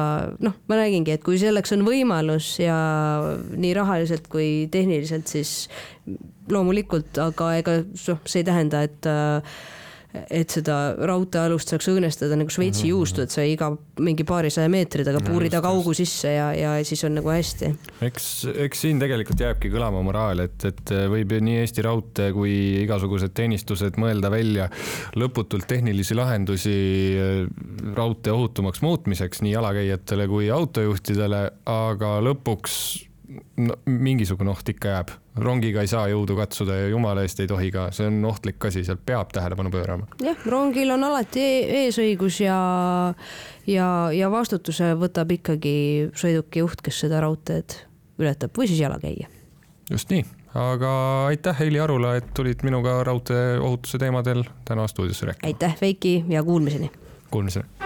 noh, 0.41 0.57
ma 0.71 0.81
räägingi, 0.81 1.17
et 1.17 1.25
kui 1.27 1.41
selleks 1.41 1.75
on 1.77 1.85
võimalus 1.87 2.55
ja 2.63 2.79
nii 3.53 3.75
rahaliselt 3.77 4.31
kui 4.33 4.69
tehniliselt, 4.73 5.29
siis 5.29 5.67
loomulikult, 6.53 7.19
aga 7.21 7.53
ega 7.61 7.81
noh, 7.83 8.23
see 8.25 8.43
ei 8.43 8.47
tähenda, 8.47 8.85
et 8.87 9.09
äh, 9.11 9.59
et 10.31 10.53
seda 10.53 10.77
raudteealust 11.09 11.73
saaks 11.73 11.89
õõnestada 11.93 12.39
nagu 12.39 12.51
Šveitsi 12.51 12.83
mm 12.83 12.87
-hmm. 12.87 12.91
juustu, 12.91 13.23
et 13.23 13.31
sa 13.31 13.45
iga 13.47 13.71
mingi 14.01 14.25
paarisaja 14.25 14.69
meetri 14.73 15.05
taga 15.05 15.21
puurid 15.25 15.55
aga 15.55 15.69
augu 15.69 15.95
sisse 15.95 16.33
ja, 16.33 16.53
ja 16.55 16.75
siis 16.85 17.05
on 17.05 17.15
nagu 17.19 17.31
hästi. 17.31 17.73
eks, 18.03 18.27
eks 18.67 18.81
siin 18.87 19.01
tegelikult 19.03 19.41
jääbki 19.41 19.71
kõlama 19.73 20.03
moraal, 20.03 20.45
et, 20.47 20.65
et 20.65 20.95
võib 21.13 21.33
nii 21.41 21.61
Eesti 21.65 21.83
Raudtee 21.83 22.33
kui 22.33 22.55
igasugused 22.83 23.35
teenistused 23.35 23.99
mõelda 24.01 24.31
välja 24.31 24.69
lõputult 25.17 25.67
tehnilisi 25.67 26.15
lahendusi 26.15 26.77
äh, 27.17 27.47
raudtee 27.97 28.33
ohutumaks 28.33 28.83
muutmiseks 28.83 29.43
nii 29.43 29.53
jalakäijatele 29.53 30.29
kui 30.29 30.51
autojuhtidele, 30.51 31.43
aga 31.67 32.17
lõpuks 32.25 33.07
no 33.57 33.77
mingisugune 33.87 34.51
oht 34.51 34.69
ikka 34.69 34.93
jääb, 34.93 35.11
rongiga 35.43 35.83
ei 35.85 35.91
saa 35.91 36.07
jõudu 36.11 36.37
katsuda 36.39 36.79
ja 36.81 36.89
jumala 36.93 37.25
eest 37.27 37.41
ei 37.43 37.51
tohi 37.51 37.71
ka, 37.75 37.89
see 37.97 38.09
on 38.11 38.21
ohtlik 38.29 38.69
asi, 38.69 38.85
seal 38.87 38.99
peab 38.99 39.33
tähelepanu 39.35 39.73
pöörama. 39.75 40.09
jah, 40.23 40.47
rongil 40.47 40.93
on 40.95 41.05
alati 41.09 41.43
e 41.43 41.83
eesõigus 41.85 42.41
ja, 42.45 42.59
ja, 43.71 43.89
ja 44.13 44.31
vastutuse 44.33 44.95
võtab 45.01 45.35
ikkagi 45.39 45.77
sõiduki 46.17 46.65
juht, 46.65 46.85
kes 46.85 47.05
seda 47.07 47.21
raudteed 47.25 47.81
ületab 48.23 48.57
või 48.57 48.71
siis 48.71 48.81
jalakäija. 48.83 49.29
just 49.91 50.13
nii, 50.13 50.25
aga 50.55 50.93
aitäh, 51.33 51.59
Heili 51.59 51.81
Arula, 51.81 52.17
et 52.21 52.33
tulid 52.35 52.65
minuga 52.67 53.03
raudteeohutuse 53.07 54.01
teemadel 54.03 54.45
täna 54.65 54.89
stuudiosse 54.91 55.33
rääkima. 55.33 55.53
aitäh, 55.53 55.77
Veiki 55.81 56.25
ja 56.29 56.45
kuulmiseni. 56.45 56.91
Kuulmiseni. 57.31 57.86